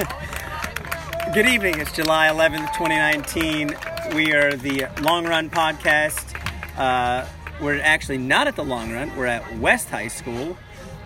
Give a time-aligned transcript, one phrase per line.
[1.34, 1.80] Good evening.
[1.80, 3.76] It's July 11th, 2019.
[4.14, 6.34] We are the Long Run Podcast.
[6.78, 7.26] Uh,
[7.60, 9.14] we're actually not at the Long Run.
[9.16, 10.56] We're at West High School,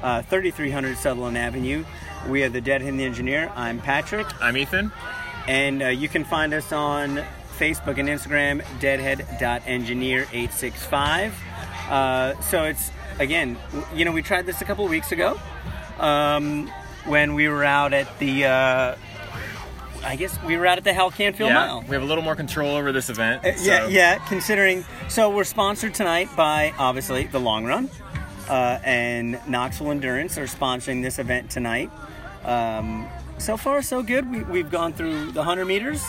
[0.02, 1.84] uh, 3300 Sutherland Avenue.
[2.28, 3.50] We are the Deadhead the Engineer.
[3.56, 4.28] I'm Patrick.
[4.40, 4.92] I'm Ethan.
[5.48, 7.24] And uh, you can find us on
[7.58, 11.32] Facebook and Instagram, deadhead.engineer865.
[11.90, 13.58] Uh, so it's, again,
[13.94, 15.40] you know, we tried this a couple weeks ago
[15.98, 16.70] um,
[17.06, 18.96] when we were out at the uh,
[20.04, 21.80] I guess we were out at the Hell Canfield yeah, Mile.
[21.82, 23.44] We have a little more control over this event.
[23.44, 23.64] Uh, so.
[23.64, 24.18] Yeah, yeah.
[24.28, 27.88] Considering, so we're sponsored tonight by obviously the Long Run,
[28.48, 31.90] uh, and Knoxville Endurance are sponsoring this event tonight.
[32.44, 34.48] Um, so far, so good.
[34.48, 36.02] We, have gone through the 100 meters.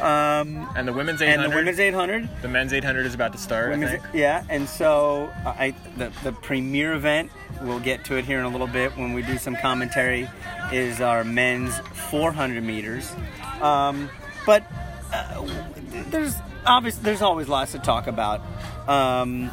[0.00, 1.44] Um, and the women's 800.
[1.44, 2.28] And the women's 800.
[2.42, 3.70] The men's 800 is about to start.
[4.12, 7.30] Yeah, and so I the, the premier event.
[7.62, 10.28] We'll get to it here in a little bit when we do some commentary.
[10.72, 13.10] Is our men's 400 meters.
[13.62, 14.10] Um,
[14.44, 14.64] but
[15.12, 15.46] uh,
[16.10, 16.34] there's
[16.66, 18.42] obviously there's always lots to talk about.
[18.88, 19.50] Um,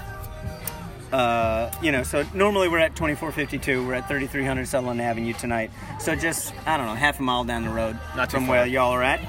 [1.13, 3.85] uh, you know, so normally we're at 2452.
[3.85, 5.69] We're at 3300 Sutherland Avenue tonight.
[5.99, 8.91] So just I don't know, half a mile down the road Not from where y'all
[8.91, 9.21] are at.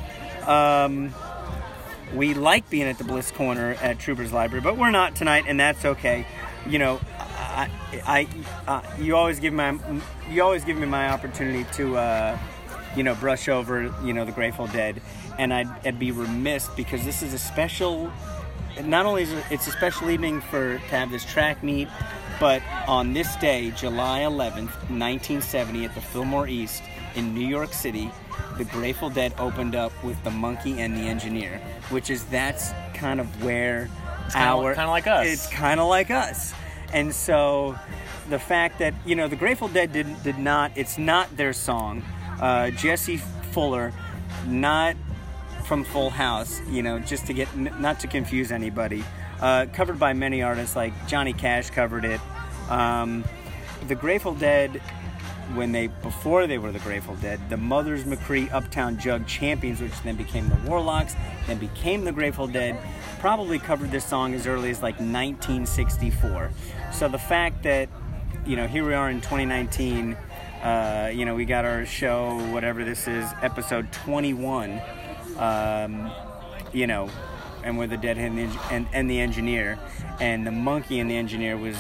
[0.47, 1.15] Um,
[2.15, 5.59] we like being at the Bliss Corner at Troopers Library, but we're not tonight, and
[5.59, 6.27] that's okay.
[6.67, 7.69] You know, I,
[8.67, 9.79] I, you always give my,
[10.31, 12.39] you always give me my opportunity to, uh,
[12.97, 15.01] you know, brush over, you know, the Grateful Dead,
[15.39, 18.13] and I'd, I'd be remiss because this is a special.
[18.83, 21.89] Not only is it, it's a special evening for to have this track meet,
[22.41, 26.83] but on this day, July 11th, 1970, at the Fillmore East
[27.15, 28.11] in New York City,
[28.59, 33.21] the Grateful Dead opened up with the Monkey and the Engineer, which is that's kind
[33.21, 33.89] of where
[34.27, 35.27] it's our kind of like us.
[35.27, 36.55] It's kind of like us,
[36.93, 37.77] and so
[38.29, 40.73] the fact that you know the Grateful Dead did did not.
[40.77, 42.03] It's not their song.
[42.41, 43.19] Uh, Jesse
[43.53, 43.93] Fuller,
[44.47, 44.97] not
[45.65, 46.61] from Full House.
[46.69, 49.05] You know, just to get not to confuse anybody.
[49.41, 52.21] Uh, covered by many artists like Johnny Cash covered it.
[52.71, 53.25] Um,
[53.89, 54.81] the Grateful Dead
[55.55, 59.93] when they before they were the Grateful Dead, the Mother McCree's Uptown Jug Champions, which
[60.03, 61.15] then became the Warlocks,
[61.47, 62.79] then became the Grateful Dead,
[63.19, 66.51] probably covered this song as early as like 1964.
[66.93, 67.89] So the fact that
[68.47, 70.15] you know here we are in 2019,
[70.63, 74.81] uh, you know we got our show whatever this is episode 21,
[75.39, 76.11] um,
[76.73, 77.11] you know,
[77.63, 79.79] and we're the Deadhead and, and, and the Engineer,
[80.21, 81.77] and the Monkey and the Engineer was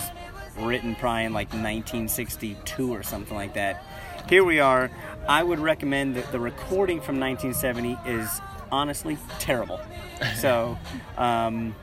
[0.59, 3.85] written probably in like 1962 or something like that.
[4.29, 4.91] Here we are.
[5.29, 8.41] I would recommend that the recording from 1970 is
[8.73, 9.81] honestly terrible.
[10.37, 10.79] so,
[11.17, 11.75] um,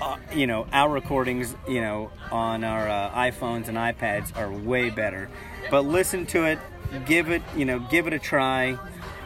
[0.00, 4.90] uh, you know, our recordings, you know, on our uh, iPhones and iPads are way
[4.90, 5.28] better.
[5.70, 6.58] But listen to it,
[7.06, 8.78] give it, you know, give it a try.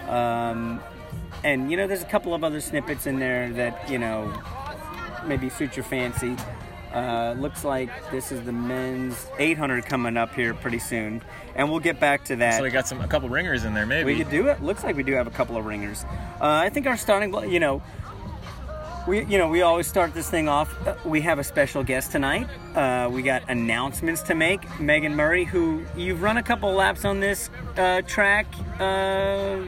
[0.09, 0.81] Um,
[1.45, 4.33] and you know, there's a couple of other snippets in there that you know
[5.27, 6.37] maybe suit your fancy.
[6.95, 11.23] Uh, looks like this is the men's 800 coming up here pretty soon,
[11.57, 12.59] and we'll get back to that.
[12.59, 14.05] So we got some a couple ringers in there, maybe.
[14.13, 14.63] We could do it.
[14.63, 16.05] Looks like we do have a couple of ringers.
[16.41, 17.83] Uh, I think our starting, you know,
[19.09, 20.75] we you know we always start this thing off.
[20.87, 22.47] Uh, we have a special guest tonight.
[22.77, 24.81] Uh, we got announcements to make.
[24.81, 28.47] Megan Murray, who you've run a couple laps on this uh, track
[28.81, 29.65] uh,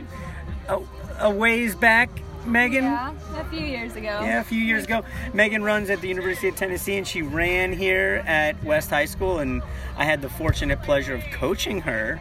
[0.69, 0.81] a,
[1.21, 2.09] a ways back
[2.47, 2.85] Megan?
[2.85, 4.21] Yeah, a few years ago.
[4.23, 5.03] Yeah, a few years ago.
[5.35, 9.39] Megan runs at the University of Tennessee and she ran here at West High School,
[9.39, 9.63] and
[9.97, 12.21] I had the fortunate pleasure of coaching her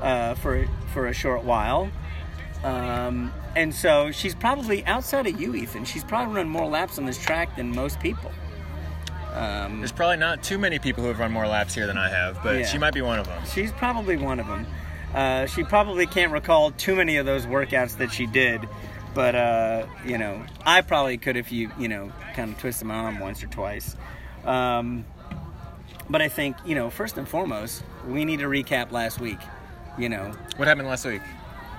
[0.00, 1.90] uh, for, for a short while.
[2.64, 7.06] Um, and so she's probably, outside of you, Ethan, she's probably run more laps on
[7.06, 8.32] this track than most people.
[9.34, 12.08] Um, There's probably not too many people who have run more laps here than I
[12.08, 12.66] have, but yeah.
[12.66, 13.42] she might be one of them.
[13.52, 14.66] She's probably one of them.
[15.14, 18.66] Uh, she probably can't recall too many of those workouts that she did
[19.16, 22.94] but uh, you know, I probably could if you you know kind of twisted my
[22.94, 23.96] arm once or twice.
[24.44, 25.06] Um,
[26.10, 29.38] but I think you know, first and foremost, we need to recap last week.
[29.96, 31.22] You know, what happened last week?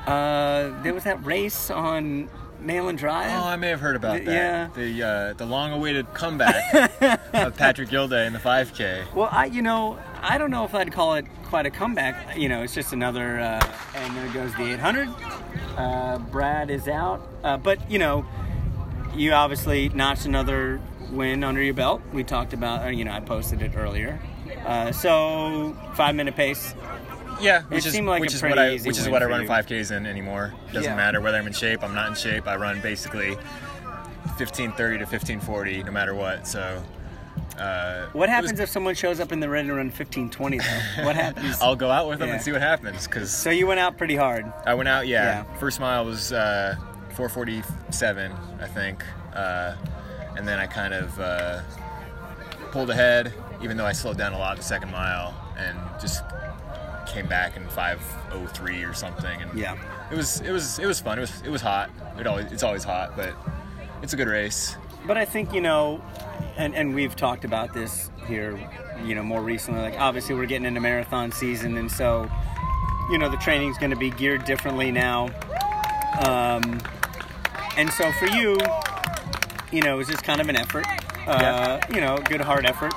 [0.08, 2.28] Uh, there was that race on
[2.62, 3.32] Neyland Drive.
[3.32, 4.32] Oh, I may have heard about that.
[4.32, 4.70] Yeah.
[4.76, 6.74] The uh, the long-awaited comeback
[7.34, 9.14] of Patrick Gilday in the 5K.
[9.14, 12.38] Well, I you know I don't know if I'd call it quite a comeback.
[12.38, 13.40] You know, it's just another.
[13.40, 15.10] Uh, and there goes the 800.
[15.78, 18.26] Uh, Brad is out, uh, but you know,
[19.16, 20.82] you obviously notched another
[21.12, 22.02] win under your belt.
[22.12, 24.20] We talked about, uh, you know, I posted it earlier.
[24.66, 26.74] Uh, so five minute pace.
[27.40, 29.66] Yeah, which it is like which is what I which is what I run five
[29.66, 30.54] Ks in anymore.
[30.74, 30.96] Doesn't yeah.
[30.96, 32.48] matter whether I'm in shape, I'm not in shape.
[32.48, 36.48] I run basically 1530 to 1540 no matter what.
[36.48, 36.82] So
[37.58, 41.06] Uh, what happens was, if someone shows up in the ready to run 1520 though?
[41.06, 41.60] What happens?
[41.62, 42.36] I'll go out with them yeah.
[42.36, 43.08] and see what happens.
[43.08, 44.52] Cause so you went out pretty hard.
[44.66, 45.44] I went out, yeah.
[45.44, 45.58] yeah.
[45.58, 46.76] First mile was uh,
[47.16, 48.32] 447,
[48.62, 49.74] I think, uh,
[50.36, 51.62] and then I kind of uh,
[52.72, 53.34] pulled ahead,
[53.64, 56.24] even though I slowed down a lot the second mile, and just
[57.08, 59.42] came back in 503 or something.
[59.42, 59.78] And yeah,
[60.12, 61.18] it was it was it was fun.
[61.18, 61.90] It was it was hot.
[62.20, 63.34] It always it's always hot, but
[64.02, 64.76] it's a good race.
[65.06, 66.04] But I think you know,
[66.58, 68.60] and and we've talked about this here,
[69.04, 69.82] you know, more recently.
[69.82, 72.30] Like obviously we're getting into marathon season, and so
[73.10, 75.30] you know the training's going to be geared differently now.
[76.26, 76.82] Um,
[77.78, 78.58] and so for you,
[79.72, 80.86] you know, it was just kind of an effort.
[81.28, 81.94] Uh, yeah.
[81.94, 82.94] You know, good hard effort.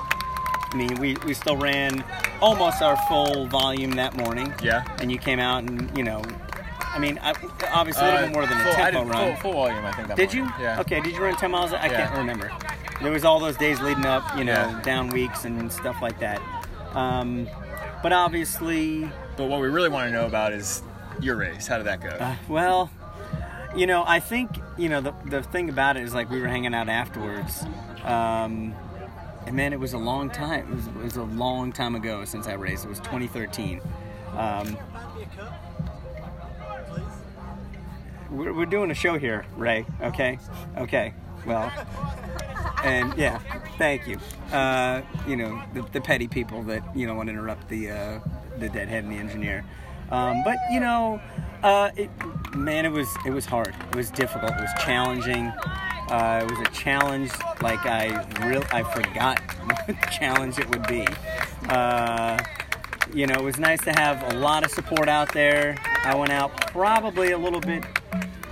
[0.73, 2.05] I mean, we, we still ran
[2.41, 4.55] almost our full volume that morning.
[4.63, 4.85] Yeah.
[5.01, 6.23] And you came out and, you know,
[6.81, 7.35] I mean, I,
[7.73, 9.27] obviously a little uh, bit more than full, a tempo run.
[9.35, 10.09] Full, full, volume, I think.
[10.15, 10.55] did morning.
[10.59, 10.63] you?
[10.65, 10.81] Yeah.
[10.81, 11.01] Okay.
[11.01, 11.73] Did you run 10 miles?
[11.73, 12.07] I yeah.
[12.07, 12.53] can't remember.
[13.03, 14.83] There was all those days leading up, you know, yeah.
[14.83, 16.41] down weeks and stuff like that.
[16.93, 17.49] Um,
[18.03, 19.11] but obviously.
[19.37, 20.83] But what we really want to know about is
[21.21, 21.67] your race.
[21.67, 22.09] How did that go?
[22.09, 22.91] Uh, well,
[23.75, 26.49] you know, I think you know the the thing about it is like we were
[26.49, 27.65] hanging out afterwards,
[28.05, 28.75] um,
[29.51, 30.71] and man, it was a long time.
[30.71, 32.85] It was, it was, a long time ago since I raced.
[32.85, 33.81] It was 2013.
[34.37, 34.79] Um,
[38.31, 39.87] we're, we're doing a show here, Ray.
[40.03, 40.39] Okay,
[40.79, 41.15] okay.
[41.45, 41.69] Well,
[42.85, 43.41] and yeah,
[43.77, 44.21] thank you.
[44.53, 48.21] Uh, you know the, the, petty people that you know want to interrupt the uh,
[48.59, 49.65] the deadhead and the engineer.
[50.13, 51.21] Um, but you know,
[51.65, 52.09] uh, it,
[52.55, 53.75] man, it was it was hard.
[53.91, 54.53] It was difficult.
[54.53, 55.53] It was challenging.
[56.11, 57.31] Uh, it was a challenge
[57.63, 58.09] like I
[58.45, 59.39] real I forgot
[59.87, 61.07] what challenge it would be.
[61.69, 62.43] Uh,
[63.15, 65.77] you know, it was nice to have a lot of support out there.
[66.05, 67.85] I went out probably a little bit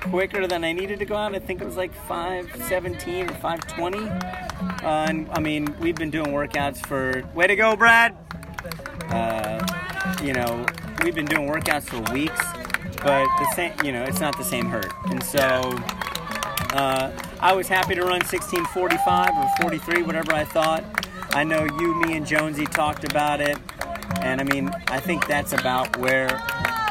[0.03, 1.35] quicker than I needed to go out.
[1.35, 3.99] I think it was like 517 or 520.
[3.99, 7.23] Uh, and I mean, we've been doing workouts for.
[7.35, 8.17] Way to go, Brad!
[9.11, 9.65] Uh,
[10.23, 10.65] you know,
[11.03, 12.41] we've been doing workouts for weeks,
[13.03, 14.93] but the same, you know, it's not the same hurt.
[15.07, 15.41] And so
[16.73, 17.11] uh,
[17.41, 20.85] I was happy to run 1645 or 43, whatever I thought.
[21.31, 23.57] I know you, me, and Jonesy talked about it,
[24.23, 26.29] and I mean, I think that's about where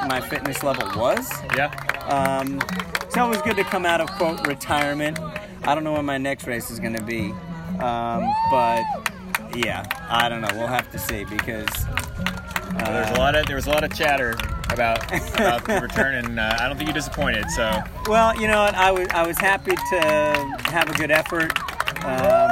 [0.08, 1.30] my fitness level was.
[1.56, 1.68] Yeah.
[2.08, 2.62] Um,
[3.10, 5.20] so it was good to come out of quote retirement.
[5.64, 7.32] I don't know when my next race is going to be,
[7.82, 8.84] um, but
[9.54, 10.50] yeah, I don't know.
[10.54, 13.94] We'll have to see because uh, there's a lot of there was a lot of
[13.94, 14.38] chatter
[14.72, 15.04] about
[15.36, 17.50] about the return, and uh, I don't think you disappointed.
[17.52, 21.52] So well, you know, I was I was happy to have a good effort.
[22.04, 22.52] Um,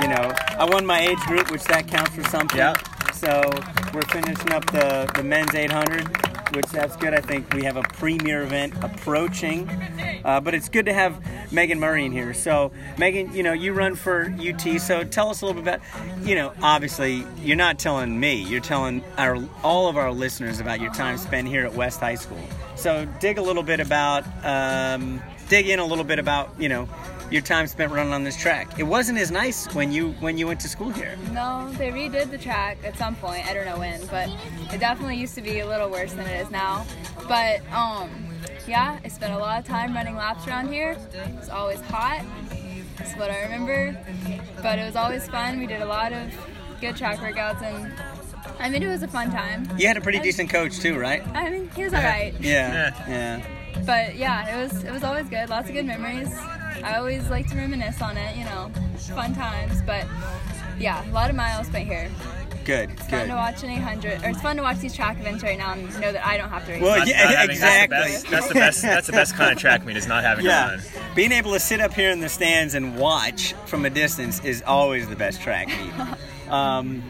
[0.00, 2.58] you know, I won my age group, which that counts for something.
[2.58, 2.74] Yeah.
[3.12, 3.42] So
[3.92, 7.14] we're finishing up the the men's 800 which that's good.
[7.14, 9.68] I think we have a premier event approaching,
[10.24, 11.18] uh, but it's good to have
[11.54, 12.34] Megan Murray in here.
[12.34, 16.26] So, Megan, you know, you run for UT, so tell us a little bit about,
[16.26, 20.80] you know, obviously you're not telling me, you're telling our all of our listeners about
[20.80, 22.42] your time spent here at West High School.
[22.76, 26.88] So, dig a little bit about, um, dig in a little bit about, you know,
[27.30, 28.78] your time spent running on this track.
[28.78, 31.16] It wasn't as nice when you when you went to school here.
[31.32, 33.46] No, they redid the track at some point.
[33.46, 34.28] I don't know when, but
[34.72, 36.86] it definitely used to be a little worse than it is now.
[37.26, 38.10] But um,
[38.66, 40.96] yeah, I spent a lot of time running laps around here.
[41.12, 42.24] It was always hot.
[42.96, 43.96] That's what I remember.
[44.62, 45.58] But it was always fun.
[45.58, 46.32] We did a lot of
[46.80, 47.92] good track workouts and
[48.58, 49.68] I mean, it was a fun time.
[49.76, 51.26] You had a pretty decent coach too, right?
[51.34, 52.34] I mean, he was alright.
[52.40, 53.42] Yeah, yeah.
[53.84, 55.48] But yeah, it was it was always good.
[55.48, 56.32] Lots of good memories.
[56.82, 58.70] I always like to reminisce on it, you know,
[59.14, 59.82] fun times.
[59.82, 60.06] But
[60.78, 62.10] yeah, a lot of miles spent here.
[62.64, 62.90] Good.
[62.90, 63.10] It's good.
[63.10, 65.72] fun to watch an 800, or it's fun to watch these track events right now
[65.72, 66.82] and know that I don't have to race.
[66.82, 67.98] Well, yeah, exactly.
[67.98, 68.82] That's the, best, that's the best.
[68.82, 70.70] That's the best kind of track meet is not having yeah.
[70.70, 71.14] to run.
[71.14, 74.62] Being able to sit up here in the stands and watch from a distance is
[74.66, 76.50] always the best track meet.
[76.50, 77.02] um,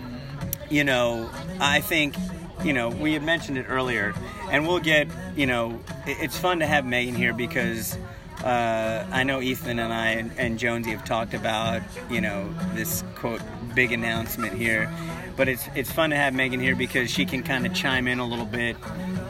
[0.71, 1.31] you know,
[1.61, 2.17] I think
[2.65, 4.15] you know, we had mentioned it earlier,
[4.51, 7.99] and we'll get, you know, it's fun to have Megan here because
[8.43, 13.03] uh, I know Ethan and I and, and, Jonesy have talked about you know this
[13.15, 13.41] quote
[13.75, 14.91] big announcement here,
[15.37, 18.19] but it's it's fun to have Megan here because she can kind of chime in
[18.19, 18.77] a little bit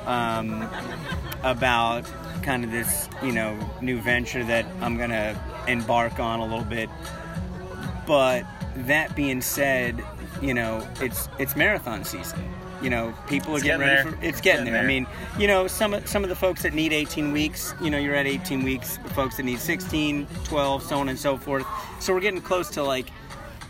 [0.07, 0.69] um,
[1.43, 2.05] about
[2.43, 6.89] kind of this you know new venture that I'm gonna embark on a little bit.
[8.07, 8.45] But
[8.77, 10.03] that being said,
[10.43, 12.43] you know it's it's marathon season
[12.85, 14.73] you know, people are getting, getting, ready for it's getting, getting there.
[14.75, 14.83] there.
[14.83, 15.07] I mean,
[15.39, 18.27] you know, some some of the folks that need 18 weeks, you know, you're at
[18.27, 18.99] 18 weeks.
[18.99, 21.67] The folks that need 16, 12, so on and so forth.
[21.99, 23.07] So we're getting close to like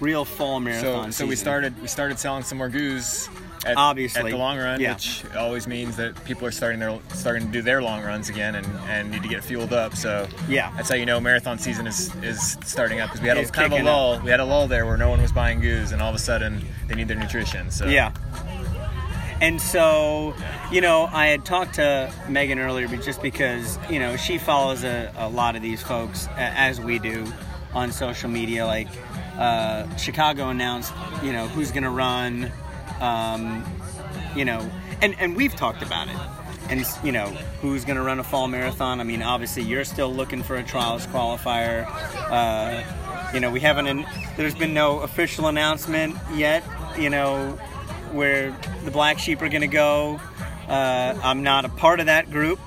[0.01, 1.13] real fall marathon.
[1.13, 3.29] So, so we started we started selling some more goos
[3.65, 4.21] at, Obviously.
[4.21, 4.93] at the long run, Yeah.
[4.95, 8.57] which always means that people are starting their starting to do their long runs again
[8.57, 9.97] and, and need to get fueled up.
[9.97, 10.71] So Yeah.
[10.77, 13.67] that's how you know marathon season is is starting up because we had a, kind
[13.67, 13.95] of a kicking up.
[13.95, 14.21] lull.
[14.21, 16.19] We had a lull there where no one was buying goose, and all of a
[16.19, 17.71] sudden they need their nutrition.
[17.71, 18.13] So Yeah.
[19.41, 20.33] And so,
[20.71, 24.85] you know, I had talked to Megan earlier, but just because, you know, she follows
[24.85, 27.27] a, a lot of these folks, as we do,
[27.75, 28.65] on social media.
[28.65, 28.87] Like,
[29.39, 32.51] uh, Chicago announced, you know, who's going to run,
[33.01, 33.65] um,
[34.37, 34.69] you know,
[35.03, 36.17] and, and we've talked about it.
[36.71, 37.27] And, you know,
[37.61, 38.99] who's going to run a fall marathon.
[38.99, 41.87] I mean, obviously, you're still looking for a trials qualifier.
[42.31, 44.07] Uh, you know, we haven't, an,
[44.39, 46.65] there's been no official announcement yet,
[46.99, 47.51] you know,
[48.13, 50.19] where the black sheep are going to go.
[50.67, 52.59] Uh, I'm not a part of that group,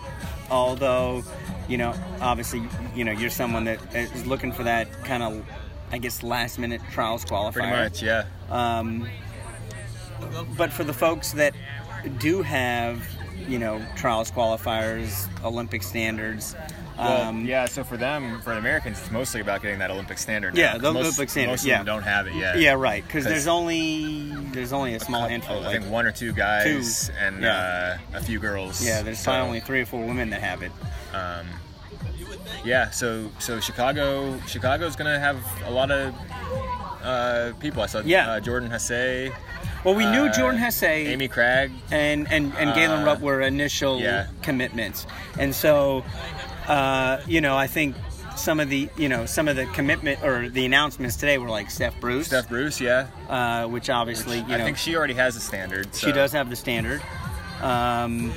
[0.51, 1.23] although,
[1.67, 2.61] you know, obviously,
[2.93, 5.43] you know, you're someone that is looking for that kind of,
[5.91, 7.53] I guess, last minute trials qualifier.
[7.53, 8.25] pretty much, yeah.
[8.49, 9.07] Um,
[10.57, 11.53] but for the folks that
[12.19, 13.07] do have,
[13.47, 16.55] you know, trials qualifiers, Olympic standards.
[16.97, 20.17] Well, Um, yeah, so for them, for the Americans, it's mostly about getting that Olympic
[20.17, 20.55] standard.
[20.55, 21.77] now, Yeah, the most, Olympic standard, Most of yeah.
[21.77, 22.57] them don't have it yet.
[22.59, 23.05] yeah, right.
[23.05, 25.57] Because there's only there's only a small handful.
[25.59, 27.97] I Like, think one or two guys and Yeah.
[28.13, 28.83] uh, a few girls.
[28.83, 30.71] yeah, there's So, probably only three or four women that have it.
[31.13, 31.45] Um,
[32.65, 36.13] yeah, so so Chicago, Chicago's gonna have a lot of
[37.03, 37.81] uh, people.
[37.83, 38.31] I saw Yeah.
[38.31, 39.33] uh, Jordan Hasay,
[39.83, 41.71] Well, we knew uh, Jordan Hasay Amy Cragg.
[41.91, 44.27] and and and Galen Uh, Rupp were initial yeah.
[44.41, 45.05] commitments,
[45.39, 46.03] and so
[46.67, 47.95] uh, you know I think
[48.35, 51.69] some of the you know some of the commitment or the announcements today were like
[51.71, 53.07] Steph Bruce, Steph Bruce, yeah.
[53.29, 55.87] uh, which obviously you I think she already has a standard.
[55.95, 57.01] she does have the standard,
[57.61, 58.31] um,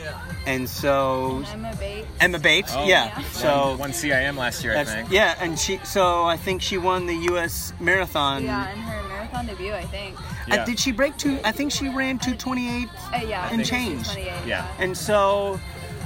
[0.47, 2.09] and so Emma Bates.
[2.21, 3.25] Emma Bates, Oh, yeah, yeah.
[3.31, 3.77] so.
[3.79, 5.11] Won CIM last year, I think.
[5.11, 5.79] yeah, and she.
[5.85, 7.73] So I think she won the U.S.
[7.81, 8.45] marathon.
[8.45, 10.17] Yeah, in her marathon debut, I think.
[10.51, 11.39] Uh, did she break two?
[11.45, 13.49] I think she ran 228 Uh, yeah.
[13.53, 14.05] And change.
[14.11, 14.67] 28, Yeah.
[14.81, 15.61] And so,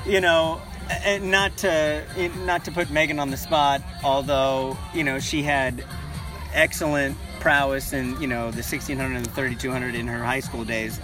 [0.04, 0.60] you know,
[1.04, 2.04] and not to
[2.44, 5.82] not to put Megan on the spot, although you know she had
[6.52, 11.00] excellent prowess in you know the 1600 and the 3200 in her high school days.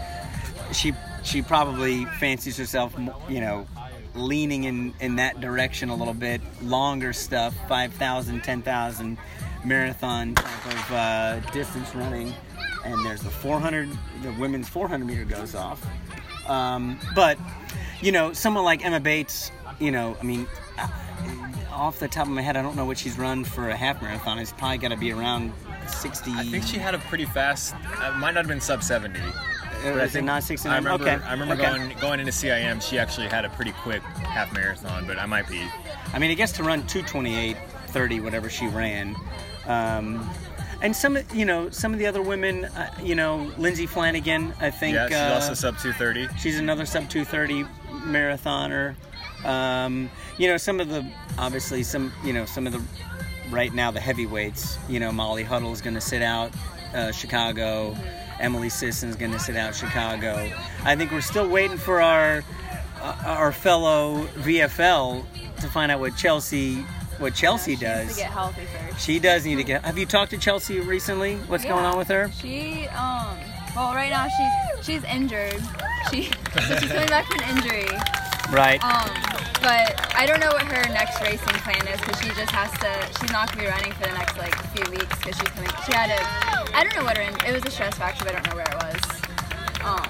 [0.72, 2.94] She she probably fancies herself,
[3.28, 3.66] you know,
[4.14, 9.18] leaning in in that direction a little bit, longer stuff, 5,000, 10,000
[9.64, 12.34] marathon type of uh, distance running.
[12.84, 13.88] And there's the 400,
[14.22, 15.84] the women's 400 meter goes off.
[16.48, 17.38] Um, but
[18.00, 20.46] you know, someone like Emma Bates, you know, I mean,
[20.78, 20.88] uh,
[21.70, 24.02] off the top of my head, I don't know what she's run for a half
[24.02, 24.38] marathon.
[24.38, 25.52] It's probably got to be around
[25.86, 26.32] 60.
[26.32, 27.74] I think she had a pretty fast.
[27.74, 29.20] Uh, might not have been sub 70.
[29.80, 30.72] Is it think not 69?
[30.72, 31.04] I remember.
[31.04, 31.24] okay.
[31.24, 31.64] I remember okay.
[31.64, 32.82] going going into CIM.
[32.82, 35.62] She actually had a pretty quick half marathon, but I might be.
[36.12, 37.56] I mean, I guess to run 228,
[37.88, 39.16] 30, whatever she ran.
[39.66, 40.28] Um,
[40.82, 44.54] and some, of- you know, some of the other women, uh, you know, Lindsay Flanagan,
[44.60, 44.94] I think.
[44.94, 46.38] Yeah, she's uh, also sub 230.
[46.38, 47.64] She's another sub 230
[48.06, 48.94] marathoner.
[49.44, 51.06] Um, you know, some of the
[51.38, 52.82] obviously some you know some of the
[53.50, 54.78] right now the heavyweights.
[54.88, 56.52] You know, Molly Huddle's going to sit out
[56.94, 57.96] uh, Chicago.
[58.40, 60.50] Emily Sisson's going to sit out Chicago.
[60.84, 62.42] I think we're still waiting for our
[63.00, 65.24] uh, our fellow VFL
[65.60, 66.84] to find out what Chelsea
[67.18, 67.82] what Chelsea does.
[67.84, 68.16] She needs does.
[68.16, 69.04] to get healthy first.
[69.04, 69.84] She does need to get.
[69.84, 71.36] Have you talked to Chelsea recently?
[71.36, 72.30] What's going on with her?
[72.32, 73.36] She, um,
[73.76, 75.60] well, right now she's she's injured.
[76.10, 76.30] She so
[76.80, 77.88] she's coming back from an injury.
[78.50, 78.82] Right.
[78.82, 82.70] Um, but I don't know what her next racing plan is because she just has
[82.80, 83.20] to.
[83.20, 85.70] She's not gonna be running for the next like few weeks because she's coming.
[85.86, 86.76] She had a.
[86.76, 87.24] I don't know what her.
[87.46, 89.20] It was a stress fracture, but I don't know where it was.
[89.82, 90.06] Um,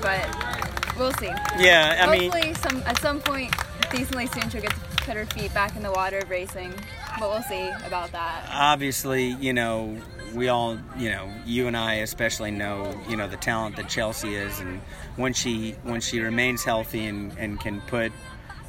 [0.00, 1.32] but we'll see.
[1.58, 2.04] yeah.
[2.06, 2.30] I mean.
[2.30, 3.52] Hopefully, some at some point,
[3.90, 6.72] decently soon, she'll get to put her feet back in the water of racing.
[7.18, 8.46] But we'll see about that.
[8.52, 9.96] obviously, you know,
[10.34, 14.34] we all, you know, you and I especially know, you know, the talent that Chelsea
[14.34, 14.80] is, and
[15.16, 18.12] when she when she remains healthy and and can put,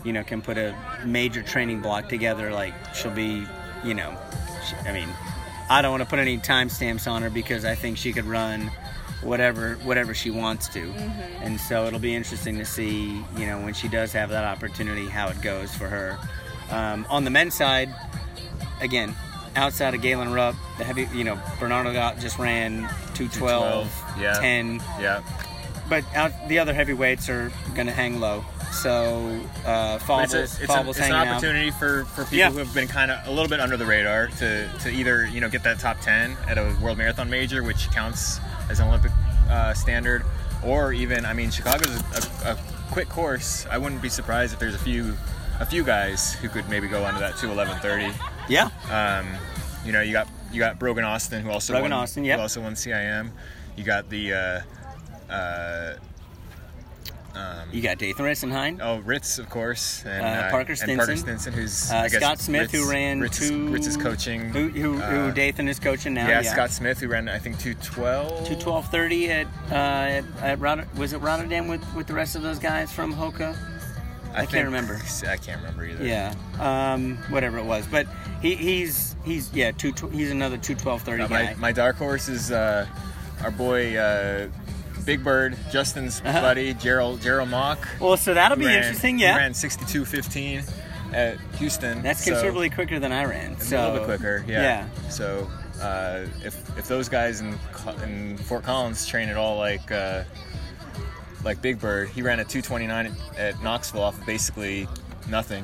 [0.07, 0.73] you know, can put a
[1.05, 3.45] major training block together, like she'll be,
[3.83, 4.17] you know,
[4.65, 5.09] she, I mean,
[5.69, 8.71] I don't want to put any timestamps on her because I think she could run
[9.21, 10.91] whatever whatever she wants to,
[11.41, 15.07] and so it'll be interesting to see, you know, when she does have that opportunity,
[15.07, 16.17] how it goes for her.
[16.71, 17.93] Um, on the men's side,
[18.79, 19.13] again,
[19.57, 22.83] outside of Galen Rupp, the heavy, you know, Bernard Lagat just ran
[23.15, 24.39] 212, 212, yeah.
[24.39, 25.21] 10, Yeah.
[25.89, 28.43] But out, the other heavyweights are going to hang low.
[28.71, 31.27] So, uh, But Faubles, it's, a, it's, a, it's an hanging out.
[31.27, 32.51] opportunity for, for people Yeah.
[32.51, 35.39] who have been kind of a little bit under the radar to, to either you
[35.41, 38.39] know get that top 10 at a world marathon major which counts
[38.69, 39.11] as an olympic
[39.49, 40.23] uh, standard
[40.63, 42.01] or even i mean chicago's
[42.43, 42.57] a, a
[42.91, 45.15] quick course i wouldn't be surprised if there's a few
[45.59, 48.13] a few guys who could maybe go under that 2 11
[48.49, 49.25] Yeah, um,
[49.85, 52.37] you know you got you got brogan austin who also Brogan won, Austin, yep.
[52.37, 53.31] who also won cim
[53.77, 54.61] you got the uh,
[55.29, 55.93] uh,
[57.35, 58.79] um, You got Dathan Ritzenhein.
[58.81, 61.17] oh Ritz, of course, and Uh, Parker and Parker Stinson.
[61.17, 63.67] Stinson, who's Uh, I guess Scott Smith, Ritz, who ran Ritz, two.
[63.69, 64.49] Ritz is coaching.
[64.49, 66.27] Who, who, who uh, Dathan is coaching now?
[66.27, 68.47] yeah, Scott Smith, who ran I think two twelve.
[68.47, 70.23] Two twelve thirty at uh, at,
[70.61, 73.55] at was it Rotterdam with, with the rest of those guys from Hoka?
[74.33, 74.99] I can't remember.
[75.27, 76.05] I can't remember either.
[76.05, 78.05] Yeah, um, whatever it was, but
[78.41, 81.43] he, he's he's yeah two tw- he's another two twelve thirty Uh, guy.
[81.45, 82.85] my, my dark horse is uh,
[83.43, 84.47] our boy uh,
[85.07, 86.41] Big Bird, Justin's Uh-huh.
[86.41, 87.79] buddy, Gerald Gerald Mock.
[87.99, 89.17] well, so that'll be ran- interesting.
[89.17, 90.63] He Yeah, ran 62.15
[91.13, 92.03] at Houston.
[92.03, 93.53] that's so- considerably quicker than I ran.
[93.53, 94.43] a little bit quicker.
[94.47, 94.61] Yeah.
[94.61, 95.09] yeah.
[95.09, 95.49] So
[95.81, 97.57] uh, if if those guys in
[98.03, 100.23] in Fort Collins train at all like uh,
[101.43, 103.05] like Big Bird, he ran a 229
[103.37, 104.87] at, at Knoxville off of basically
[105.29, 105.63] nothing.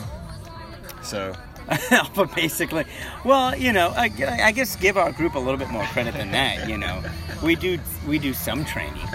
[1.04, 1.34] So
[2.16, 2.86] but basically,
[3.24, 4.12] well, you know, I,
[4.44, 6.68] I guess give our group a little bit more credit than that.
[6.68, 7.02] You know,
[7.42, 9.08] we do we do some training,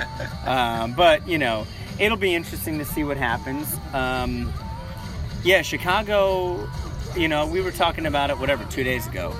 [0.46, 1.66] um, but you know,
[1.98, 3.76] it'll be interesting to see what happens.
[3.92, 4.52] Um,
[5.44, 6.68] yeah, Chicago.
[7.16, 9.34] You know, we were talking about it whatever two days ago.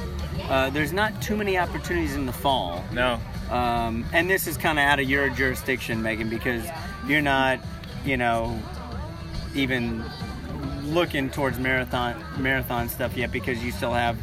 [0.49, 4.79] Uh, there's not too many opportunities in the fall, no, um, and this is kind
[4.79, 6.65] of out of your jurisdiction, Megan, because
[7.07, 7.61] you're not,
[8.05, 8.59] you know,
[9.55, 10.03] even
[10.93, 14.17] looking towards marathon marathon stuff yet because you still have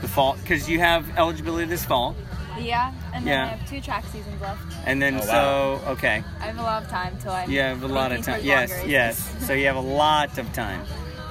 [0.00, 2.14] the fall because you have eligibility this fall,
[2.58, 3.44] Yeah, and then Yeah.
[3.44, 4.60] I have two track seasons left.
[4.86, 5.92] and then Oh, so wow.
[5.92, 7.50] okay, I have a lot of time till I'm.
[7.50, 8.40] you have a lot of time.
[8.42, 9.34] Yes, longer yes.
[9.46, 10.80] So you have a lot of time.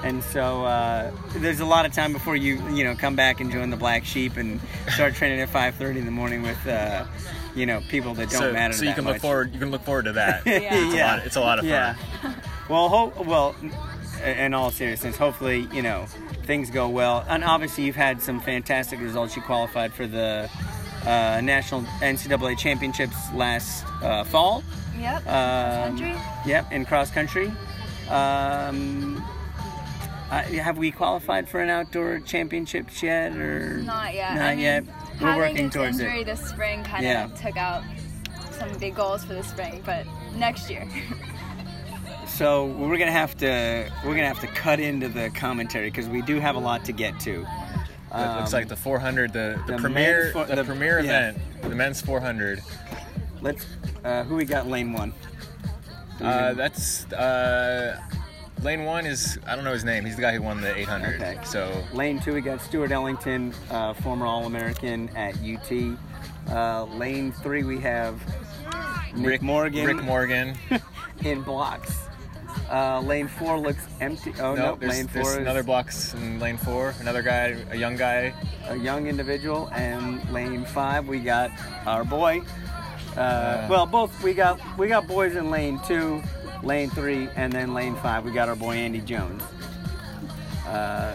[0.02, 3.50] And so uh, there's a lot of time before you you know come back and
[3.50, 4.60] join the black sheep and
[4.92, 7.04] start training at 5:30 in the morning with uh,
[7.54, 9.14] you know people that don't so, matter so you that can much.
[9.14, 9.52] look forward.
[9.54, 10.42] You can look forward to that.
[10.46, 10.74] Yeah.
[10.74, 11.70] It's a lot- it's a lot of fun.
[11.70, 11.94] Yeah.
[12.68, 13.54] well, ho- well,
[14.22, 16.06] in all seriousness, hopefully you know
[16.44, 17.24] things go well.
[17.28, 19.34] And obviously, you've had some fantastic results.
[19.36, 20.50] You qualified for the
[21.06, 24.62] uh, national NCAA championships last uh, fall.
[24.98, 25.26] Yep.
[25.26, 26.14] Um, country.
[26.46, 27.52] Yep, in cross country.
[28.10, 29.16] Um,
[30.30, 34.34] uh, have we qualified for an outdoor championships yet, or Not yet.
[34.34, 34.84] Not I mean, yet.
[35.20, 36.24] We're working this towards injury it.
[36.24, 37.26] this spring kind of Yeah.
[37.40, 37.82] took out
[38.52, 40.06] some big goals for the spring, but
[40.36, 40.88] next year.
[42.34, 46.20] So we're gonna have to we're gonna have to cut into the commentary because we
[46.20, 47.30] do have a lot to get to.
[47.32, 51.30] It looks Um, like the 400, the, the, the premier, four- the, the- premier yeah.
[51.30, 52.60] event, the men's 400.
[53.40, 53.66] Let's.
[54.04, 54.66] Uh, who we got?
[54.66, 55.12] Lane one.
[56.20, 58.00] Uh, that's uh,
[58.62, 60.04] lane one is I don't know his name.
[60.04, 61.14] He's the guy who won the 800.
[61.22, 61.38] Okay.
[61.44, 65.96] So Lane two, we got Stuart Ellington, uh, former All-American at UT.
[66.50, 68.20] Uh, lane three, we have
[69.14, 70.56] Nick Rick Morgan Rick Morgan.
[71.24, 72.03] in blocks.
[72.70, 74.32] Uh, lane four looks empty.
[74.40, 76.94] Oh no, no, there's, lane there's is another blocks in lane four.
[77.00, 78.32] Another guy, a young guy.
[78.68, 81.50] a young individual, and lane five we got
[81.86, 82.40] our boy.
[83.16, 86.22] Uh, well, both we got we got boys in lane two,
[86.62, 89.42] lane three, and then lane five we got our boy Andy Jones.
[90.66, 91.14] Uh,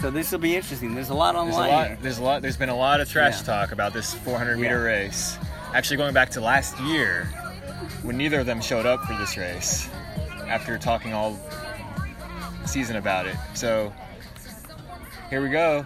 [0.00, 0.94] so this will be interesting.
[0.94, 1.70] There's a lot There's a online.
[1.72, 1.86] lot.
[1.88, 1.98] here.
[2.02, 2.42] There's a lot.
[2.42, 3.44] There's been a lot of trash Yeah.
[3.46, 5.04] talk about this 400 meter Yeah.
[5.04, 5.38] race.
[5.74, 7.24] Actually, going back to last year,
[8.02, 9.88] when neither of them showed up for this race,
[10.48, 11.38] after talking all
[12.66, 13.36] season about it.
[13.54, 13.92] So
[15.30, 15.84] here we go.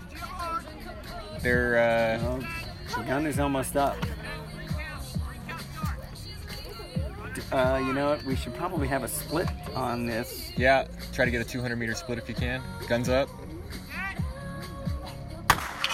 [1.40, 2.38] They're uh, Well,
[2.96, 3.96] the gun is almost up.
[7.50, 8.24] Uh, you know what?
[8.24, 10.50] We should probably have a split on this.
[10.56, 10.86] yeah.
[11.12, 12.62] Try to get a 200 meter split if you can.
[12.88, 13.28] Guns up.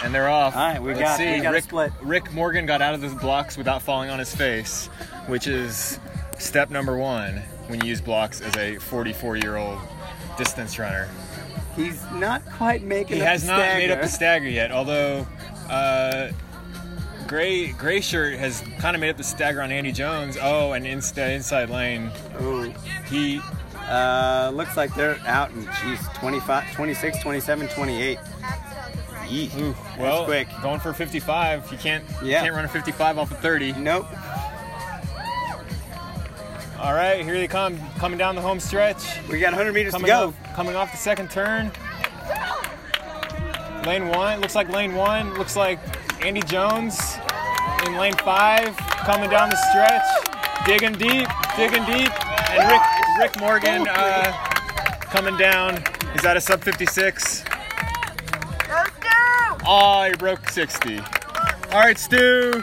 [0.05, 0.55] And they're off.
[0.55, 1.33] All right, we Let's got- see.
[1.33, 1.93] we got a Rick, split.
[2.01, 4.87] Rick Morgan got out of the blocks without falling on his face,
[5.27, 5.99] which is
[6.39, 9.79] step number one when you use blocks as a 44 year old
[10.37, 11.09] distance runner.
[11.77, 13.17] He's not quite making.
[13.17, 14.03] He up has not made up stagger.
[14.03, 15.27] the stagger yet, although
[15.71, 16.33] uh,
[17.29, 20.37] Gray Gray Shirt has kind of made up the stagger on Andy Jones.
[20.41, 22.11] Oh, and instead inside lane,
[22.43, 22.73] Ooh.
[23.09, 23.41] he
[23.89, 28.19] Uh, looks like they're out in, geez, 25, 26, 27, 28.
[29.29, 29.59] Yeesh.
[29.61, 30.49] ooh, well quick.
[30.63, 31.71] going for 55.
[31.73, 33.73] You can't you can't run a 55 off of 30.
[33.75, 34.07] Nope.
[36.79, 39.03] All right, here they come, coming down the home stretch.
[39.29, 40.27] We got 100 meters Coming to go.
[40.29, 41.73] off, coming off the second turn.
[43.85, 45.35] Lane one looks like lane one.
[45.35, 45.81] Looks like
[46.25, 47.01] Andy Jones
[47.87, 52.13] in lane five, coming down the stretch, digging deep, digging deep,
[52.51, 52.83] and Rick
[53.19, 54.31] Rick Morgan uh,
[55.11, 55.83] coming down.
[56.13, 57.45] He's at a sub 56.
[59.71, 60.99] Oh, he broke 60.
[60.99, 61.05] All
[61.81, 62.63] right, Stu.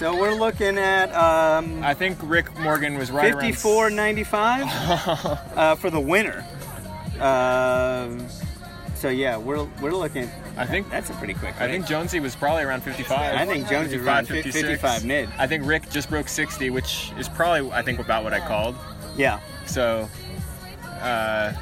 [0.00, 5.90] So we're looking at um, I think Rick Morgan was right around 54.95 uh, for
[5.90, 6.42] the winner.
[7.20, 8.26] Um
[8.94, 10.30] So yeah, we're we're looking.
[10.56, 11.54] I think That's a pretty quick.
[11.60, 11.84] I think.
[11.84, 13.10] Jonesy was probably around 55.
[13.20, 15.28] I think Jonesy was around 55, 55 mid.
[15.36, 18.76] I think Rick just broke 60, which is probably I think about what I called.
[19.18, 19.38] Yeah.
[19.66, 20.08] So,
[21.02, 21.52] uh,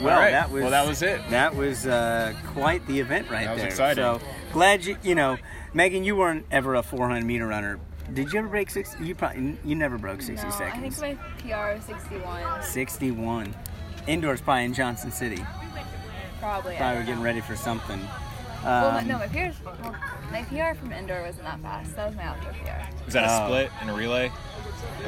[0.00, 0.30] Well, all right.
[0.32, 1.20] that was well that was it.
[1.30, 3.68] That was uh, quite the event right That was there.
[3.70, 4.02] exciting.
[4.04, 4.20] So
[4.52, 5.36] glad you you know,
[5.72, 7.78] Megan, you weren't ever a 400 meter runner.
[8.12, 8.94] Did you ever break six?
[9.00, 12.62] You probably you never broke 60 No, I think my PR was 61.
[12.62, 13.54] 61.
[14.06, 15.44] Indoors, probably in Johnson City.
[16.40, 16.74] Probably.
[16.74, 17.22] I Probably don't getting know.
[17.24, 17.98] ready for something.
[18.62, 19.94] Well, my, Um, no, my PR, well,
[20.30, 21.96] my PR from indoor wasn't that fast.
[21.96, 23.04] That was my outdoor PR.
[23.04, 23.46] Was that a Oh.
[23.46, 24.30] split and a relay?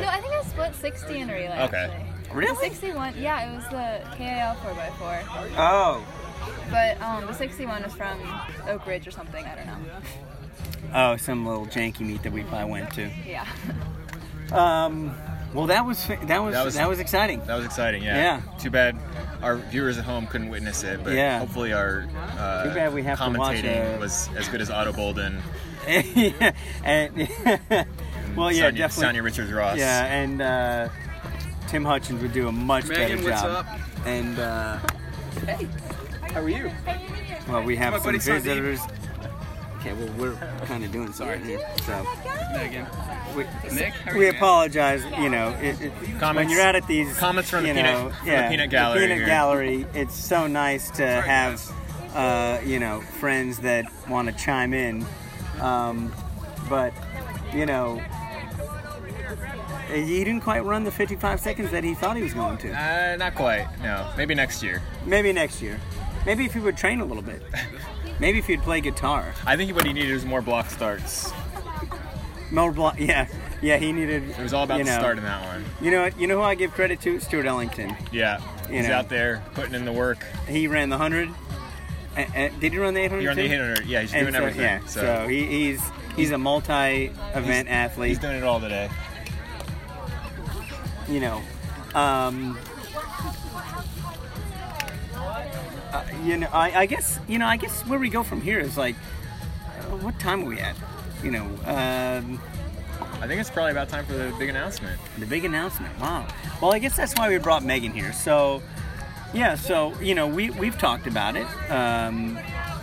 [0.01, 1.59] No, I think I split 60 in a relay.
[1.65, 1.77] Okay.
[1.91, 2.07] Actually.
[2.33, 2.55] Really?
[2.55, 5.25] The 61, yeah, it was the KAL 4x4.
[5.57, 6.05] Oh.
[6.71, 8.19] But um, the 61 was from
[8.69, 9.45] Oak Ridge or something.
[9.45, 9.77] I don't know.
[10.95, 13.11] Oh, some little janky meet that we probably went to.
[13.27, 13.47] Yeah.
[14.53, 15.15] Um,
[15.55, 17.41] well, that was that was that That was, was- exciting.
[17.47, 18.03] That was exciting.
[18.03, 18.17] Yeah.
[18.17, 18.57] Yeah.
[18.59, 18.97] Too bad
[19.43, 21.39] our viewers at home couldn't witness it, but Yeah.
[21.39, 22.07] hopefully our
[22.39, 25.43] uh, Too bad we have to watch commentating a- was as good as Ato Boldon.
[25.89, 26.53] yeah,
[26.85, 27.17] and
[28.37, 29.21] well, yeah, Sanya, definitely.
[29.21, 29.79] Sanya Richards Ross.
[29.79, 30.89] Yeah, and uh,
[31.69, 33.67] Tim Hutchings would do a much Megan, better what's job.
[33.67, 34.07] up?
[34.07, 34.79] And uh,
[35.47, 35.67] Hey,
[36.33, 36.71] how are you?
[37.49, 38.41] well, we have some buddy Sandeep.
[38.43, 38.81] visitors.
[39.81, 42.05] Okay, well, we're kind of doing something here, so
[42.55, 42.87] Megan.
[43.37, 44.35] we, Nick, we you, man?
[44.37, 45.05] apologize.
[45.19, 47.93] You know, it, it, when Comments- you're out at these comments from the you peanut-
[47.95, 49.27] know, from the yeah, peanut gallery peanut here.
[49.27, 49.87] gallery.
[49.95, 51.73] It's so nice to right, have,
[52.17, 55.05] uh, you know, friends that want to chime in.
[55.61, 56.13] Um,
[56.69, 56.93] but
[57.55, 58.03] you know,
[59.89, 62.73] Uh, he didn't quite run the 55 seconds that he thought he was going to.
[62.73, 63.67] Uh, not quite.
[63.83, 64.83] No, maybe next year.
[65.05, 65.81] Maybe next year.
[66.25, 67.41] Maybe if he would train a little bit.
[68.19, 69.35] Maybe if he'd play guitar.
[69.47, 71.31] I think what he needed was more block starts.
[72.51, 72.99] More block.
[72.99, 73.29] Yeah,
[73.61, 73.77] yeah.
[73.77, 74.31] He needed.
[74.31, 75.65] It was all about you the start in that one.
[75.83, 76.19] You know what?
[76.19, 77.21] You know who I give credit to?
[77.21, 77.95] Stuart Ellington.
[78.13, 78.95] Yeah, You he's know.
[78.95, 80.25] out there putting in the work.
[80.49, 81.29] He ran the hundred.
[82.17, 83.21] Uh, uh, did he run the 800?
[83.21, 83.85] He ran the 800.
[83.87, 84.63] Yeah, he's And doing so, everything.
[84.63, 84.87] Yeah.
[84.87, 85.83] So, he, he's
[86.17, 88.09] he's a multi-event athlete.
[88.09, 88.89] he's doing it all today.
[91.09, 91.43] You know,
[91.95, 92.59] um,
[95.93, 98.59] uh, you know, I, I guess you know, I guess where we go from here
[98.59, 100.77] is like, uh, what time are we at?
[101.23, 102.41] You know, um,
[103.21, 105.01] I think it's probably about time for the big announcement.
[105.19, 105.99] the big announcement.
[105.99, 106.27] Wow.
[106.61, 108.13] Well, I guess that's why we brought Megan here.
[108.13, 108.63] So,
[109.33, 109.55] yeah.
[109.55, 111.47] So you know, we we've talked about it.
[111.71, 112.39] Um,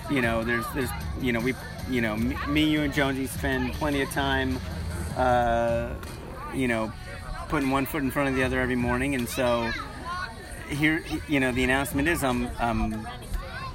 [0.10, 0.90] you know, there's there's
[1.22, 1.54] you know we
[1.90, 4.58] you know me, me you and Jonesy spend plenty of time.
[5.16, 5.94] Uh,
[6.54, 6.92] you know,
[7.54, 9.70] putting one foot in front of the other every morning, and so
[10.70, 13.08] here you know the announcement is I'm I'm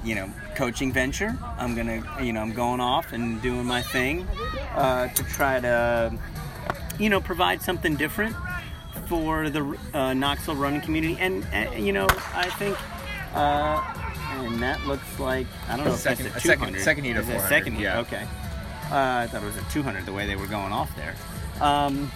[0.03, 1.33] you know coaching venture.
[1.57, 4.27] I'm gonna you know I'm going off and doing my thing
[4.75, 6.13] uh, to try to
[6.99, 8.35] you know provide something different
[9.07, 12.77] for the uh, Knoxville running community, and uh, you know I think.
[13.33, 13.81] Uh,
[14.31, 16.81] and that looks like I don't know if Second- that's a a second- 200.
[16.83, 17.99] second heat of Is it a 400, Second heat, yeah.
[17.99, 18.23] okay.
[18.91, 21.15] Uh, I thought it was a 200 the way they were going off there.
[21.61, 22.11] Um,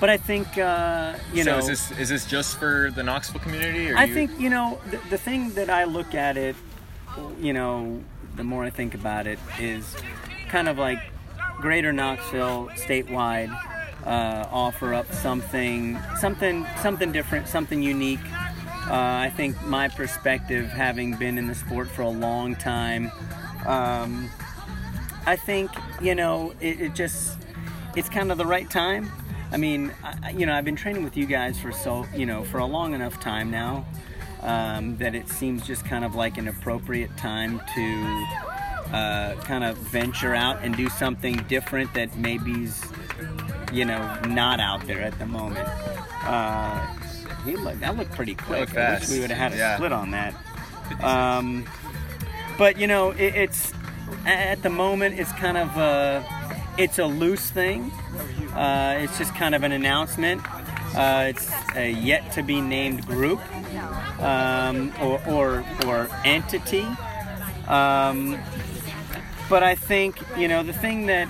[0.00, 1.60] but I think uh, you so know.
[1.60, 3.90] So is this is this just for the Knoxville community?
[3.90, 6.56] Or I you- think you know the, the thing that I look at it,
[7.40, 8.02] you know,
[8.36, 9.96] the more I think about it is
[10.48, 10.98] kind of like
[11.60, 13.50] Greater Knoxville statewide
[14.04, 18.20] uh, offer up something, something, something different, something unique.
[18.88, 23.10] Uh, I think my perspective, having been in the sport for a long time,
[23.66, 24.30] um,
[25.26, 27.36] I think you know it, it just
[27.96, 29.10] it's kind of the right time.
[29.52, 32.44] I mean, I, you know, I've been training with you guys for so you know
[32.44, 33.86] for a long enough time now
[34.42, 38.26] um, that it seems just kind of like an appropriate time to
[38.94, 42.84] uh, kind of venture out and do something different that maybe's
[43.72, 45.66] you know not out there at the moment.
[46.24, 46.84] Uh,
[47.44, 48.60] he looked, that looked pretty quick.
[48.60, 49.76] looked I wish we would have had a Yeah.
[49.76, 50.34] split on that.
[51.02, 51.64] Um,
[52.58, 53.72] but you know, it, it's
[54.24, 56.24] at the moment it's kind of a,
[56.78, 57.90] it's a loose thing.
[58.54, 60.42] Uh, it's just kind of an announcement.
[60.96, 63.40] Uh, it's a yet to be named group
[64.20, 66.86] um, or, or or entity.
[67.68, 68.38] Um,
[69.48, 71.28] but I think you know the thing that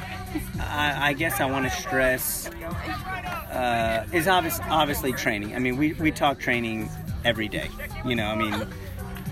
[0.61, 5.55] I, I guess I want to stress uh, is obvious, obviously training.
[5.55, 6.89] I mean, we, we talk training
[7.25, 7.71] every day.
[8.05, 8.67] You know, I mean,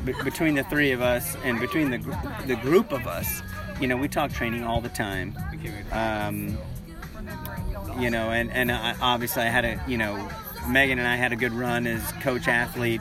[0.05, 2.13] b- between the three of us and between the gr-
[2.47, 3.43] the group of us,
[3.81, 5.37] you know, we talk training all the time.
[5.93, 6.59] Um,
[7.99, 10.29] you know, and and I, obviously I had a you know,
[10.69, 13.01] Megan and I had a good run as coach athlete.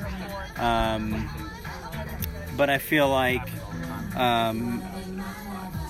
[0.58, 1.30] Um,
[2.56, 3.48] but I feel like,
[4.16, 4.84] um,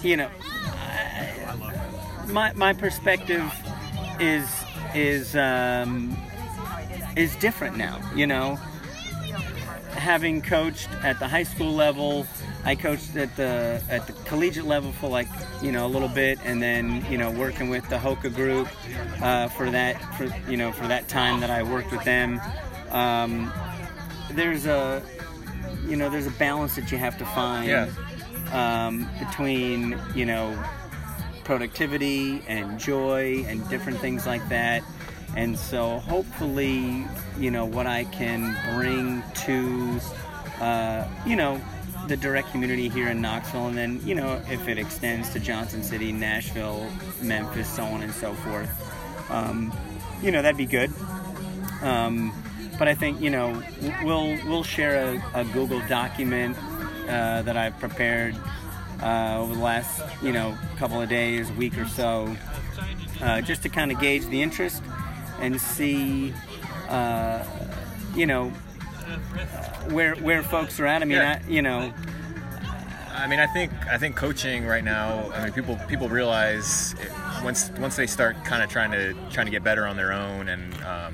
[0.02, 3.43] you know, I, my my perspective
[4.19, 4.48] is
[4.96, 6.15] is um,
[7.15, 8.00] is different now.
[8.15, 8.56] You know,
[9.91, 12.26] having coached at the high school level,
[12.65, 15.28] I coached at the at the collegiate level for like
[15.62, 18.67] you know a little bit, and then you know working with the Hoka group
[19.21, 22.39] uh, for that for you know for that time that I worked with them.
[22.91, 23.52] Um,
[24.32, 25.02] there's a
[25.88, 27.88] you know there's a balance that you have to find Yeah.
[28.54, 30.58] um, between you know
[31.43, 34.82] productivity and joy and different things like that.
[35.36, 37.06] And so hopefully,
[37.39, 39.99] you know, what I can bring to,
[40.63, 41.60] uh, you know,
[42.08, 45.84] the direct community here in Knoxville, and then, you know, if it extends to Johnson
[45.84, 46.89] City, Nashville,
[47.22, 49.74] Memphis, so on and so forth, um,
[50.22, 50.92] you know, that'd be good.
[51.82, 52.34] Um,
[52.78, 53.62] but I think you know
[54.04, 56.58] we'll we'll share a, a Google document
[57.08, 58.36] uh, that I've prepared
[59.02, 62.36] uh, over the last you know couple of days, week or so,
[63.22, 64.82] uh, just to kind of gauge the interest
[65.39, 66.34] and see
[66.89, 67.44] uh,
[68.16, 68.52] you know
[69.89, 71.02] where where folks are at.
[71.02, 71.39] I mean, Yeah.
[71.43, 71.93] I, you know,
[73.15, 75.32] I mean, I think I think coaching right now.
[75.34, 77.12] I mean, people people realize it,
[77.43, 80.49] once once they start kind of trying to trying to get better on their own
[80.49, 81.13] and um,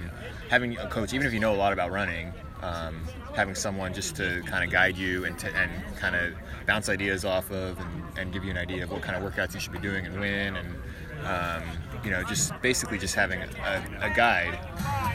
[0.50, 3.02] having a coach, even if you know a lot about running, um,
[3.36, 6.34] having someone just to kind of guide you and to, and kind of
[6.66, 9.54] bounce ideas off of and, and give you an idea of what kind of workouts
[9.54, 10.68] you should be doing and when and
[11.26, 11.64] um,
[12.04, 14.58] you know just basically just having a, a guide.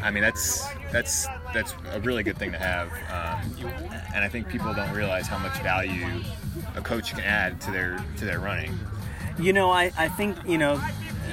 [0.02, 3.72] I mean, that's that's that's a really good thing to have, um,
[4.14, 6.06] and I think people don't realize how much value
[6.76, 8.78] a coach can add to their to their running.
[9.38, 10.80] You know, I, I think, you know,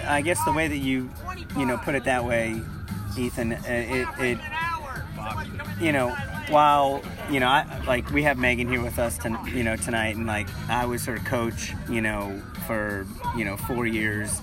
[0.06, 1.10] I guess the way that you,
[1.56, 2.60] you know, put it that way,
[3.16, 4.40] Ethan, uh, it, it
[5.80, 6.10] you know,
[6.50, 10.16] while, you know, I, like we have Megan here with us, to, you know, tonight,
[10.16, 13.06] and like I was her coach, you know, for,
[13.38, 14.42] you know, four years,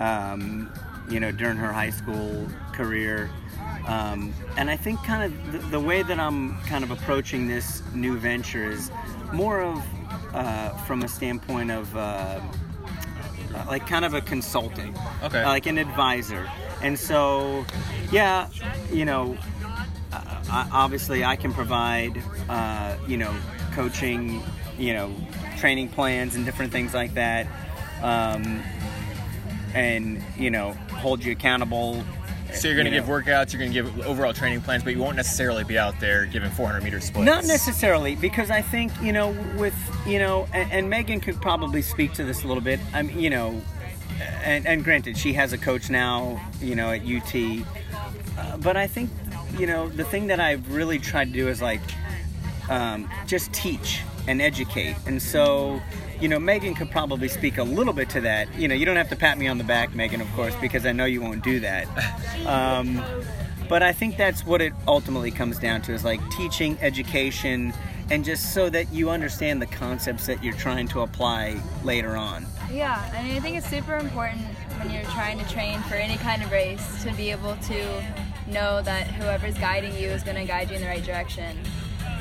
[0.00, 0.68] um,
[1.08, 3.30] you know, during her high school career.
[3.86, 7.82] Um, and I think kind of the, the way that I'm kind of approaching this
[7.94, 8.90] new venture is
[9.32, 9.82] more of
[10.34, 12.40] uh, from a standpoint of uh,
[13.54, 15.44] uh, like kind of a consulting, Okay.
[15.44, 16.48] like an advisor.
[16.82, 17.64] And so,
[18.12, 18.48] yeah,
[18.92, 19.36] you know,
[20.12, 23.34] uh, I, obviously I can provide, uh, you know,
[23.72, 24.42] coaching,
[24.78, 25.14] you know,
[25.58, 27.46] training plans and different things like that,
[28.02, 28.62] um,
[29.74, 32.04] and you know, hold you accountable.
[32.52, 33.14] So you're going to you give know.
[33.14, 36.26] workouts, you're going to give overall training plans, but you won't necessarily be out there
[36.26, 37.24] giving 400 meter splits.
[37.24, 39.74] Not necessarily, because I think you know, with
[40.06, 42.80] you know, and, and Megan could probably speak to this a little bit.
[42.92, 43.62] I'm, you know,
[44.42, 47.64] and, and granted, she has a coach now, you know, at UT.
[48.38, 49.10] Uh, but I think,
[49.58, 51.80] you know, the thing that I've really tried to do is like
[52.68, 54.94] um, just teach and educate.
[55.06, 55.80] And so,
[56.20, 58.48] you know, Megan could probably speak a little bit to that.
[58.54, 60.86] You know, you don't have to pat me on the back, Megan, of course, because
[60.86, 61.86] I know you won't do that.
[62.46, 63.02] Um,
[63.68, 67.74] but I think that's what it ultimately comes down to is like teaching, education,
[68.10, 72.46] and just so that you understand the concepts that you're trying to apply later on.
[72.72, 74.42] Yeah, I mean, I think it's super important
[74.78, 78.04] when you're trying to train for any kind of race to be able to
[78.48, 81.58] know that whoever's guiding you is going to guide you in the right direction.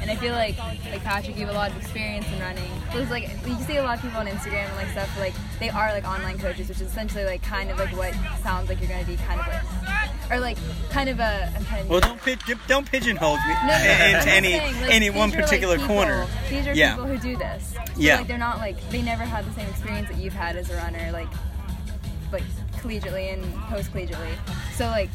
[0.01, 2.71] And I feel like, like Patrick, you have a lot of experience in running.
[2.93, 5.69] There's like you see a lot of people on Instagram and like stuff like they
[5.69, 8.89] are like online coaches, which is essentially like kind of like what sounds like you're
[8.89, 10.57] going to be kind of like, or like
[10.89, 11.51] kind of a.
[11.55, 11.89] I'm trying to.
[11.91, 15.29] Well, don't pit, don't pigeonhole me No, no, no, into any saying, like, any one
[15.31, 16.27] like, particular people- corner.
[16.49, 16.91] These are Yeah.
[16.95, 17.73] people who do this.
[17.73, 18.17] So, Yeah.
[18.17, 20.75] Like they're not like they never had the same experience that you've had as a
[20.77, 21.27] runner, like
[22.31, 22.43] like
[22.77, 24.33] collegiately and post collegiately.
[24.75, 25.09] So like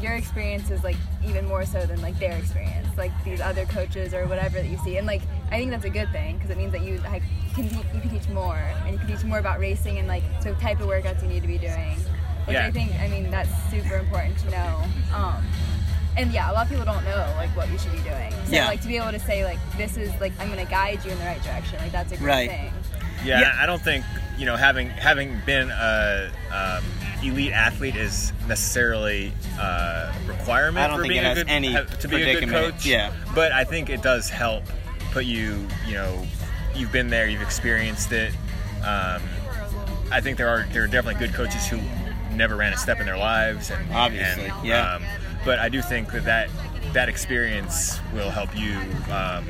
[0.00, 4.12] your experience is like even more so than like their experience, like these other coaches
[4.14, 4.96] or whatever that you see.
[4.98, 7.22] And like I think that's a good thing because it means that you like
[7.54, 10.22] can te- you can teach more and you can teach more about racing and like
[10.40, 11.96] so type of workouts you need to be doing.
[12.46, 12.66] Which Yeah.
[12.66, 14.82] I think I mean that's super important to know.
[15.14, 15.44] Um,
[16.16, 18.32] and yeah, a lot of people don't know like what you should be doing.
[18.46, 18.66] So Yeah.
[18.68, 21.18] like to be able to say like this is like I'm gonna guide you in
[21.18, 21.78] the right direction.
[21.78, 22.50] Like that's a great Right.
[22.50, 22.72] thing.
[23.24, 23.56] Yeah, Yeah.
[23.58, 24.04] I don't think
[24.38, 26.84] you know having having been a um,
[27.28, 31.74] elite athlete is necessarily a requirement I don't for think being it has good any
[31.74, 32.86] to be a good coach.
[32.86, 33.12] Yeah.
[33.34, 34.64] but I think it does help
[35.12, 35.66] put you.
[35.86, 36.26] You know,
[36.74, 38.32] you've been there, you've experienced it.
[38.78, 39.22] Um,
[40.10, 41.80] I think there are there are definitely good coaches who
[42.34, 44.94] never ran a step in their lives, and Obviously, and, yeah.
[44.94, 45.02] Um,
[45.44, 46.50] but I do think that that
[46.92, 48.78] that experience will help you.
[49.12, 49.46] Um,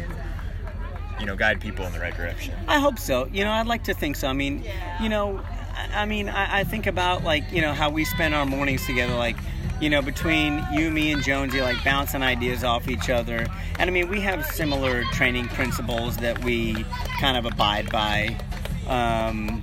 [1.18, 2.54] you know, guide people in the right direction.
[2.68, 3.26] I hope so.
[3.32, 4.28] You know, I'd like to think so.
[4.28, 4.64] I mean,
[5.00, 5.42] you know,
[5.76, 9.14] I, mean, I, I think about like you know how we spend our mornings together,
[9.14, 9.36] like.
[9.78, 13.46] You know, between you, me, and Jonesy, like bouncing ideas off each other.
[13.78, 16.86] And I mean, we have similar training principles that we
[17.20, 18.38] kind of abide by.
[18.86, 19.62] Um,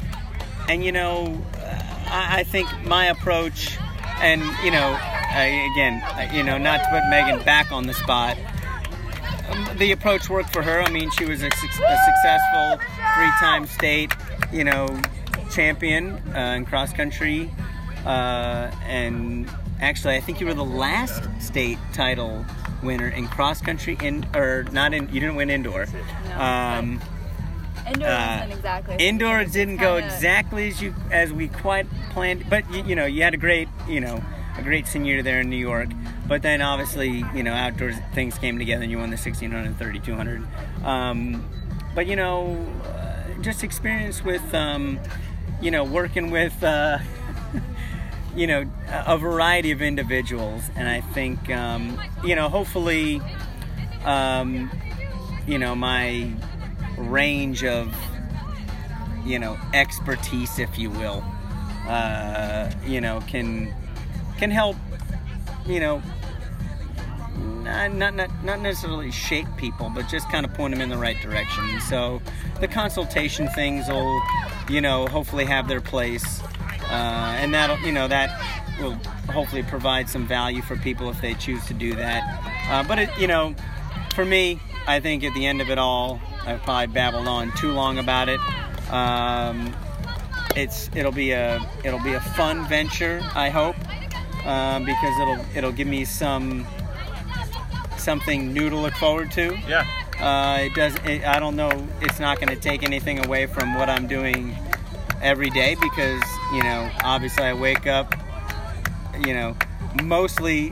[0.69, 1.43] and you know,
[2.05, 3.75] I, I think my approach,
[4.21, 8.37] and you know, I, again, you know, not to put Megan back on the spot,
[9.49, 10.79] um, the approach worked for her.
[10.79, 12.77] I mean, she was a, suc- a successful
[13.15, 14.13] three-time state,
[14.51, 15.01] you know,
[15.53, 17.49] champion uh, in cross country,
[18.05, 22.45] uh, and actually, I think you were the last state title
[22.81, 23.97] winner in cross country.
[24.01, 25.07] In or not in?
[25.13, 25.85] You didn't win indoor.
[26.29, 27.01] No, Um,
[27.85, 28.95] Indoor uh, wasn't exactly.
[28.95, 33.05] indoor didn't go kinda- exactly as you as we quite planned, but you, you know,
[33.05, 34.23] you had a great, you know,
[34.57, 35.89] a great senior there in New York.
[36.25, 39.77] But then obviously, you know, outdoors things came together and you won the 1600 and
[39.77, 40.41] 3200.
[40.85, 41.43] Um,
[41.93, 44.97] but you know, uh, just experience with, um,
[45.63, 46.99] you know, working with, uh,
[48.35, 48.65] you know,
[49.07, 53.21] a variety of individuals, and I think, um, you know, hopefully,
[54.05, 54.69] um,
[55.47, 56.31] you know, my
[56.97, 57.93] range of
[59.25, 61.23] you know expertise if you will
[61.87, 63.73] uh, you know can
[64.37, 64.75] can help
[65.65, 66.01] you know
[67.63, 71.19] not, not, not, necessarily shape people but just kind of point them in the right
[71.21, 71.79] direction.
[71.81, 72.21] So
[72.59, 74.21] the consultation things will
[74.69, 76.41] you know hopefully have their place.
[76.89, 78.41] Uh, and that'll you know that
[78.79, 78.93] will
[79.31, 82.23] hopefully provide some value for people if they choose to do that.
[82.69, 83.55] Uh, but it you know
[84.13, 87.71] for me, I think at the end of it all, I've probably babbled on too
[87.71, 88.39] long about it.
[88.91, 89.75] Um,
[90.55, 93.75] it's it'll be a it'll be a fun venture, I hope,
[94.45, 96.67] um, because it'll it'll give me some
[98.03, 99.57] something new to look forward to.
[99.67, 99.85] Yeah.
[100.19, 100.95] Uh, it does.
[101.05, 101.87] It, I don't know.
[102.01, 104.55] It's not going to take anything away from what I'm doing
[105.21, 106.21] every day because
[106.53, 108.15] you know, obviously, I wake up,
[109.25, 109.55] you know,
[110.03, 110.71] mostly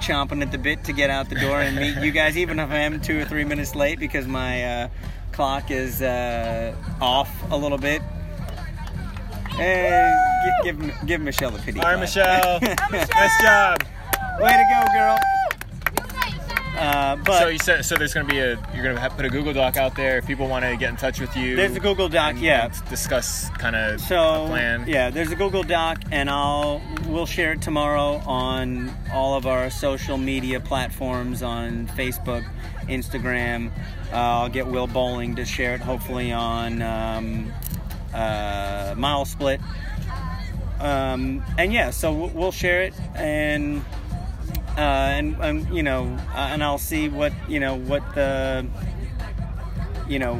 [0.00, 2.70] chomping at the bit to get out the door and meet you guys, even if
[2.70, 4.88] I am two or three minutes late because my uh,
[5.32, 8.00] clock is uh, off a little bit.
[9.58, 11.78] And give, give, give Michelle a pity.
[11.78, 12.60] All right, clap.
[12.60, 12.60] Michelle.
[12.90, 13.82] nice job.
[14.40, 15.18] Way to go, girl.
[16.76, 17.96] Uh, but so you said so.
[17.96, 20.26] There's going to be a you're going to put a Google Doc out there if
[20.26, 21.54] people want to get in touch with you.
[21.54, 22.64] there's a Google Doc, and- yeah.
[22.64, 24.84] and discuss kind of So plan.
[24.88, 29.68] yeah, there's a Google Doc, and I'll we'll share it tomorrow on all of our
[29.68, 32.44] social media platforms on Facebook,
[32.88, 33.70] Instagram.
[34.10, 37.52] Uh, I'll get Will Bowling to share it, hopefully on um,
[38.14, 39.60] uh, Mile Split.
[40.80, 43.84] Um, and yeah, so we'll, we'll share it, and
[44.76, 46.04] uh, and, and you know,
[46.34, 48.66] uh, and I'll see what you know what the
[50.08, 50.36] you know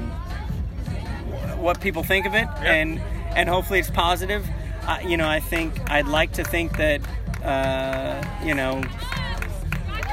[1.57, 2.99] what people think of it, and
[3.35, 4.49] and hopefully it's positive.
[4.87, 7.01] Uh, you know, I think I'd like to think that
[7.45, 8.83] uh, you know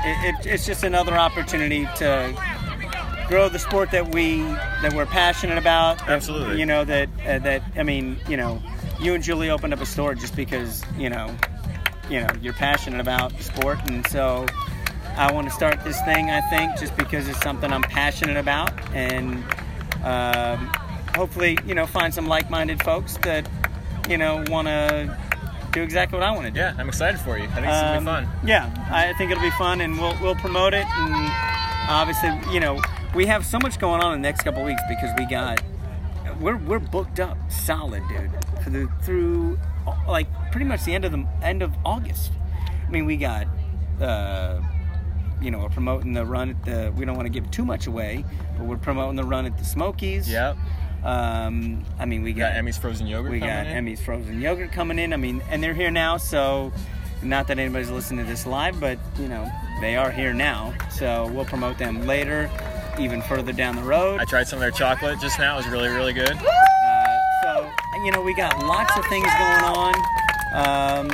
[0.05, 2.33] it, it, it's just another opportunity to
[3.27, 4.39] grow the sport that we
[4.81, 5.99] that we're passionate about.
[5.99, 6.59] that, Absolutely.
[6.59, 8.61] You know that uh, that I mean, you know,
[8.99, 11.35] you and Julie opened up a store just because you know,
[12.09, 14.45] you know, you're passionate about sport, and so
[15.17, 16.29] I want to start this thing.
[16.29, 19.43] I think just because it's something I'm passionate about, and
[20.03, 20.71] um,
[21.15, 23.47] hopefully, you know, find some like-minded folks that
[24.09, 25.17] you know want to
[25.71, 26.59] do exactly what I want to do.
[26.59, 27.43] Yeah, I'm excited for you.
[27.43, 28.47] I think it's going to Um, be fun.
[28.47, 30.85] Yeah, I think it'll be fun, and we'll we'll promote it.
[30.87, 31.31] And
[31.89, 32.81] obviously, you know,
[33.13, 35.61] we have so much going on in the next couple weeks because we got
[36.39, 38.31] we're we're booked up solid, dude,
[38.73, 39.59] the through
[40.07, 42.31] like pretty much the end of the end of August.
[42.87, 43.47] I mean, we got.
[43.99, 44.61] Uh,
[45.41, 46.93] you know, we're promoting the run at the.
[46.95, 48.25] We don't want to give too much away,
[48.57, 50.29] but we're promoting the run at the Smokies.
[50.29, 50.57] Yep.
[51.03, 53.67] Um, I mean, we got got Emmy's frozen yogurt we got in.
[53.67, 55.13] Emmy's frozen yogurt coming in.
[55.13, 56.73] I mean, and they're here now, so
[57.21, 59.49] not that anybody's listening to this live, but you know,
[59.81, 60.73] they are here now.
[60.91, 62.49] So we'll promote them later,
[62.99, 64.19] even further down the road.
[64.19, 65.53] I tried some of their chocolate just now.
[65.53, 66.37] It was really, really good.
[66.37, 66.45] So
[68.05, 69.93] you know, we got lots of things going on.
[70.53, 71.07] Um,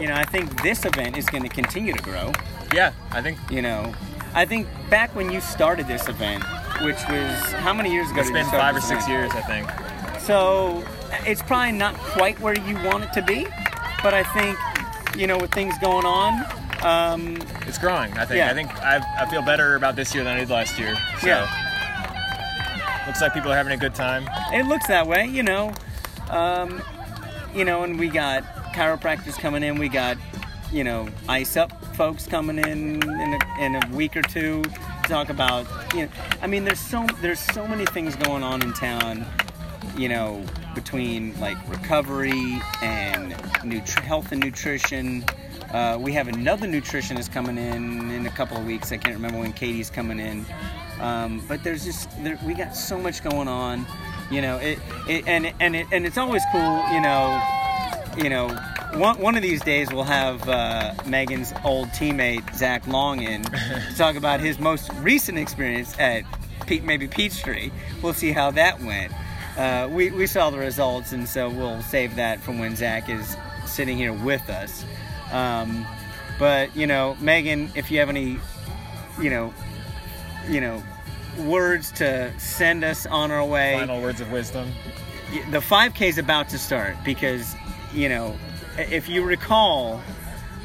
[0.00, 2.32] you know, I think this event is going to continue to grow.
[2.74, 3.92] Yeah, I think You know,
[4.34, 6.44] I think back when you started this event,
[6.82, 8.20] which was how many years ago?
[8.20, 9.10] it's did you been five or six event?
[9.10, 10.20] years, I think.
[10.20, 10.84] So
[11.26, 13.46] it's probably not quite where you want it to be,
[14.02, 14.56] but I think
[15.16, 16.44] you know with things going on,
[16.82, 18.38] um, It's growing, I think.
[18.38, 18.50] Yeah.
[18.50, 20.94] I think I, I feel better about this year than I did last year.
[21.20, 23.04] So Yeah.
[23.06, 24.28] looks like people are having a good time.
[24.52, 25.26] it looks that way.
[25.26, 25.72] You know,
[26.30, 26.82] um,
[27.54, 29.78] you know, and we got chiropractors coming in.
[29.78, 30.16] We got
[30.72, 34.62] you know ice up folks coming in in a, in a week or two.
[34.62, 36.08] to Talk about you know,
[36.40, 39.26] I mean, there's so there's so many things going on in town.
[39.96, 43.32] You know, between like recovery and
[44.04, 45.24] health and nutrition.
[45.72, 48.90] Uh, we have another nutritionist coming in in a couple of weeks.
[48.90, 50.44] I can't remember when Katie's coming in.
[51.00, 53.86] Um, but there's just there, we got so much going on,
[54.30, 54.56] you know.
[54.58, 54.78] It,
[55.08, 57.42] it and and it, and it's always cool, you know.
[58.16, 58.48] You know,
[58.94, 63.94] one, one of these days we'll have uh, Megan's old teammate Zach Long in to
[63.96, 66.24] talk about his most recent experience at
[66.66, 67.70] Pe- maybe Peachtree.
[68.02, 69.12] We'll see how that went.
[69.56, 73.36] Uh, we, we saw the results, and so we'll save that from when Zach is
[73.66, 74.84] sitting here with us.
[75.32, 75.86] Um,
[76.38, 78.38] but you know, Megan, if you have any,
[79.20, 79.54] you know,
[80.48, 80.82] you know,
[81.38, 84.70] words to send us on our way Final words of wisdom.
[85.50, 87.54] the 5K is about to start because,
[87.92, 88.36] you know,
[88.78, 90.00] if you recall,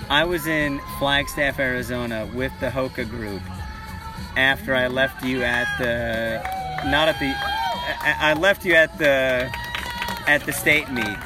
[0.09, 3.41] I was in Flagstaff, Arizona with the Hoka group
[4.37, 6.41] after I left you at the,
[6.89, 9.49] not at the, I I left you at the,
[10.27, 11.17] at the state meet.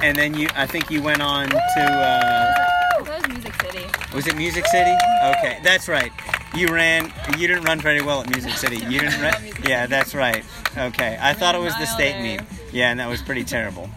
[0.00, 3.86] And then you, I think you went on to, uh, That was Music City.
[4.14, 4.94] was it Music City?
[5.24, 6.12] Okay, that's right.
[6.56, 7.12] You ran.
[7.38, 8.76] You didn't run very well at Music City.
[8.76, 9.20] You didn't.
[9.20, 9.34] Run,
[9.66, 10.44] yeah, that's right.
[10.76, 12.40] Okay, I thought it was the state meet.
[12.72, 13.88] Yeah, and that was pretty terrible.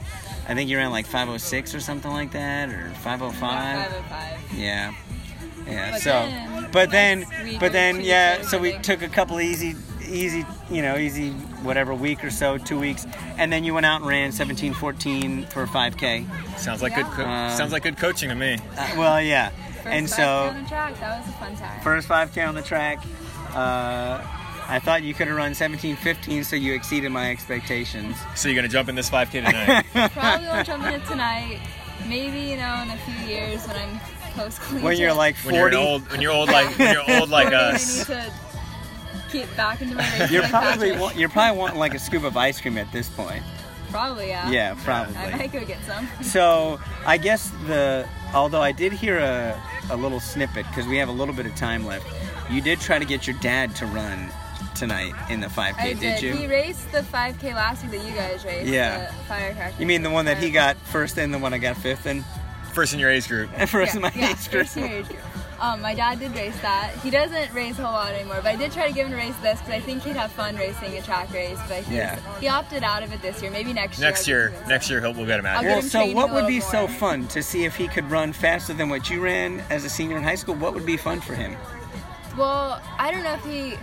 [0.48, 3.40] I think you ran like 506 or something like that, or 505.
[3.40, 4.58] 505.
[4.60, 4.94] Yeah,
[5.66, 5.92] yeah.
[5.92, 8.42] But so, then, but then, but then, yeah.
[8.42, 9.76] So we took a couple of easy,
[10.06, 11.32] easy, you know, easy
[11.64, 13.06] whatever week or so, two weeks,
[13.38, 16.58] and then you went out and ran 1714 for 5K.
[16.58, 17.06] Sounds like good.
[17.06, 17.56] Co- Yeah.
[17.56, 18.58] sounds like good coaching to me.
[18.78, 19.52] Uh, well, yeah.
[19.84, 21.82] First and 5K so on the track, that was a fun time.
[21.82, 23.04] first 5K on the track.
[23.54, 24.22] Uh,
[24.68, 28.16] I thought you could have run 17:15, so you exceeded my expectations.
[28.36, 29.86] So you're gonna jump in this 5K tonight?
[30.14, 31.60] Probably won't jump in it tonight.
[32.08, 34.00] Maybe you know in a few years when I'm
[34.34, 34.84] post collegiate.
[34.84, 35.48] When you're like 40.
[35.48, 38.06] when you're 40, old, when you're old like when you're old like I need us.
[38.08, 38.32] to
[39.32, 40.32] get back into my race.
[40.32, 41.18] you're like probably Patrick.
[41.18, 43.44] you're probably wanting like a scoop of ice cream at this point.
[43.92, 44.50] Probably yeah.
[44.50, 45.16] Yeah, probably.
[45.18, 46.08] I might go get some.
[46.22, 51.10] So I guess the although I did hear a, a little snippet because we have
[51.10, 52.06] a little bit of time left.
[52.50, 54.30] You did try to get your dad to run
[54.76, 56.22] tonight in the 5K, I did did.
[56.22, 56.34] you?
[56.34, 58.68] He raced the 5K last week that you guys raced.
[58.68, 59.08] Yeah.
[59.08, 59.76] The firecracker.
[59.80, 62.24] You mean the one that he got first and the one I got fifth in?
[62.74, 63.50] First in your age group.
[63.68, 64.64] First yeah, in my yeah, age group.
[64.64, 65.20] first in your age group.
[65.62, 66.92] Um, my dad did race that.
[67.04, 69.18] He doesn't race a whole lot anymore, but I did try to give him a
[69.18, 71.60] race this because I think he'd have fun racing a track race.
[71.68, 72.18] But he's, Yeah.
[72.40, 73.52] he opted out of it this year.
[73.52, 74.08] Maybe next year.
[74.08, 76.48] Next I'll year, next year he'll, we'll get him out I'll Well, so what would
[76.48, 79.60] be little so fun to see if he could run faster than what you ran
[79.70, 80.56] as a senior in high school?
[80.56, 81.56] What would be fun for him?
[82.36, 83.78] Well, I don't know if he.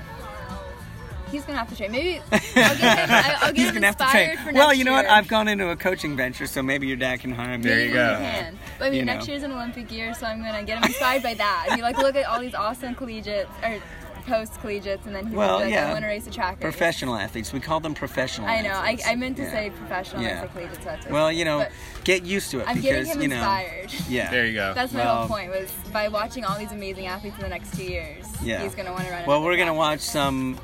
[1.30, 1.92] He's gonna have to train.
[1.92, 3.10] Maybe I'll get him.
[3.10, 4.36] I- I'll get He's him gonna have to train.
[4.38, 5.06] for Well, you know what?
[5.06, 7.64] I've gone into a coaching venture, so maybe your dad can hire me.
[7.64, 8.14] There you go.
[8.16, 8.58] he can.
[8.78, 9.32] But I mean, You next know.
[9.32, 11.68] year's an Olympic year, so I'm gonna get him inspired by that.
[11.74, 13.78] He like look at all these awesome collegiates or
[14.26, 15.88] post collegiates, and then he's Well, like, yeah.
[15.88, 16.60] I want to race a track.
[16.60, 17.50] Professional athletes.
[17.54, 18.46] We call them professional.
[18.46, 18.68] I know.
[18.70, 19.06] I, athletes.
[19.06, 19.50] I meant to Yeah.
[19.52, 20.20] say professional.
[20.22, 20.28] Yeah.
[20.42, 20.46] Yeah.
[20.48, 21.36] Collegiate, so that's Well, said.
[21.38, 21.70] you know, But
[22.04, 23.36] get used to it I'm because getting him you know.
[23.36, 23.94] inspired.
[24.06, 24.30] Yeah.
[24.30, 24.74] There you go.
[24.74, 27.74] That's my Well- whole point was by watching all these amazing athletes in the next
[27.74, 28.26] two years.
[28.42, 28.62] Yeah.
[28.62, 29.24] He's gonna want to run.
[29.24, 30.58] Well, we're gonna watch some,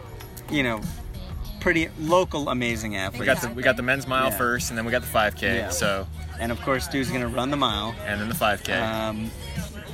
[0.51, 0.81] you know,
[1.61, 3.21] pretty local amazing athletes.
[3.21, 4.37] we got the we got the men's mile Yeah.
[4.39, 5.43] first, and then we got the 5K.
[5.57, 5.69] Yeah.
[5.71, 6.07] So
[6.41, 7.95] and of course, Stu's gonna run the mile.
[8.07, 8.81] and then the 5K.
[8.81, 9.31] Um,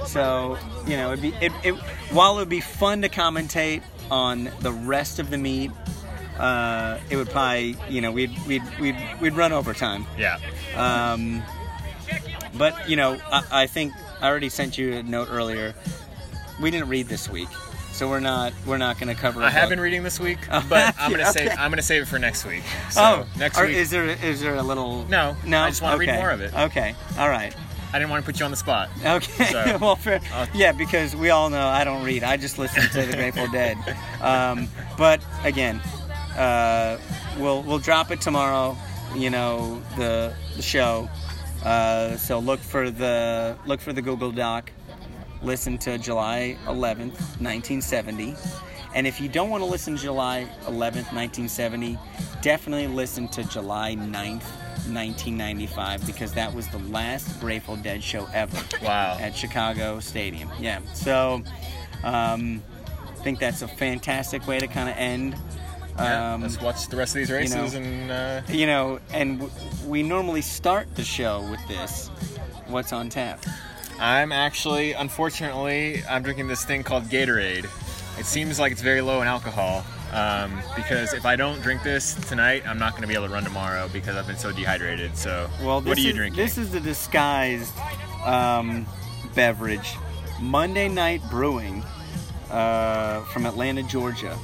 [0.06, 1.72] so you know, it'd be it, it,
[2.12, 5.70] while it would be fun to commentate on the rest of the meet,
[6.38, 10.06] uh, it would probably you know we'd we'd we'd, we'd run overtime.
[10.18, 10.38] yeah.
[10.76, 11.42] Um,
[12.56, 15.74] but you know, I, I think I already sent you a note earlier.
[16.60, 17.48] We didn't read this week,
[18.00, 19.42] so we're not we're not going to cover.
[19.42, 22.06] I have been reading this week, Oh, but I'm gonna save I'm gonna save it
[22.06, 22.62] for next week.
[22.90, 25.04] So oh, next or week is there is there a little?
[25.08, 25.60] No, no.
[25.60, 26.54] I just wanna read more of it.
[26.54, 27.54] Okay, all right.
[27.92, 28.88] I didn't want to put you on the spot.
[29.04, 30.20] Okay, So, well, fair.
[30.32, 32.22] I'll- yeah, because we all know I don't read.
[32.24, 33.76] I just listen to the Grateful Dead.
[34.22, 35.76] Um, but again,
[36.38, 36.98] uh,
[37.38, 38.78] we'll we'll drop it tomorrow.
[39.14, 41.10] You know the the show.
[41.62, 44.72] Uh, so look for the look for the Google Doc.
[45.42, 48.34] Listen to July 11th, 1970.
[48.94, 51.96] And if you don't want to listen to July 11th, 1970,
[52.42, 54.42] definitely listen to July 9th,
[54.92, 59.16] 1995, because that was the last Grateful Dead show ever Wow.
[59.20, 60.50] at Chicago Stadium.
[60.58, 60.80] Yeah.
[60.94, 61.42] So
[62.02, 62.62] um,
[63.08, 65.36] I think that's a fantastic way to kind of end.
[65.96, 69.00] Yeah, Um, let's watch the rest of these races you know, and uh, you know,
[69.12, 69.52] and w-
[69.86, 72.08] we normally start the show with this.
[72.68, 73.44] What's on tap?
[74.00, 77.66] I'm actually, unfortunately, I'm drinking this thing called Gatorade.
[78.18, 79.84] It seems like it's very low in alcohol.
[80.12, 83.32] Um, because if I don't drink this tonight, I'm not going to be able to
[83.32, 85.16] run tomorrow because I've been so dehydrated.
[85.16, 86.42] So, Well, what are you is, drinking?
[86.42, 87.72] This is the disguised
[88.24, 88.86] um,
[89.34, 89.94] beverage,
[90.40, 91.84] Monday Night Brewing
[92.50, 94.36] uh, from Atlanta, Georgia.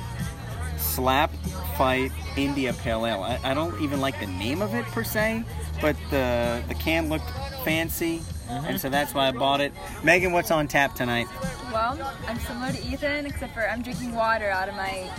[0.79, 1.33] Slap
[1.77, 3.23] Fight India Pale Ale.
[3.23, 5.45] I, I don't even like the name of it per se,
[5.81, 7.29] but the the can looked
[7.65, 8.67] fancy, Mm-hmm.
[8.67, 9.73] and so that's why I bought it.
[10.05, 11.27] Megan, what's on tap tonight?
[11.73, 15.11] Well, I'm similar to Ethan, except for I'm drinking water out of my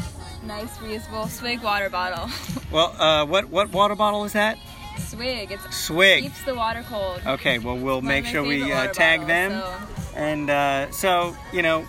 [0.46, 2.30] nice reusable swig water bottle.
[2.70, 4.58] Well, uh, what what water bottle is that?
[5.00, 5.52] Swig.
[5.54, 6.24] It's Swig.
[6.24, 7.22] keeps the water cold.
[7.26, 11.34] Okay, well we'll One make sure we uh, tag bottles, them, so- and uh, so
[11.54, 11.86] you know,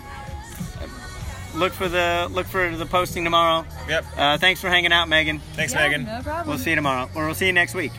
[1.53, 3.65] look for the look for the posting tomorrow.
[3.89, 4.05] Yep.
[4.15, 5.39] Uh, thanks for hanging out, Megan.
[5.55, 6.05] Thanks, Yeah, Megan.
[6.05, 6.47] No problem.
[6.47, 7.91] We'll see you tomorrow, or we'll see you next week.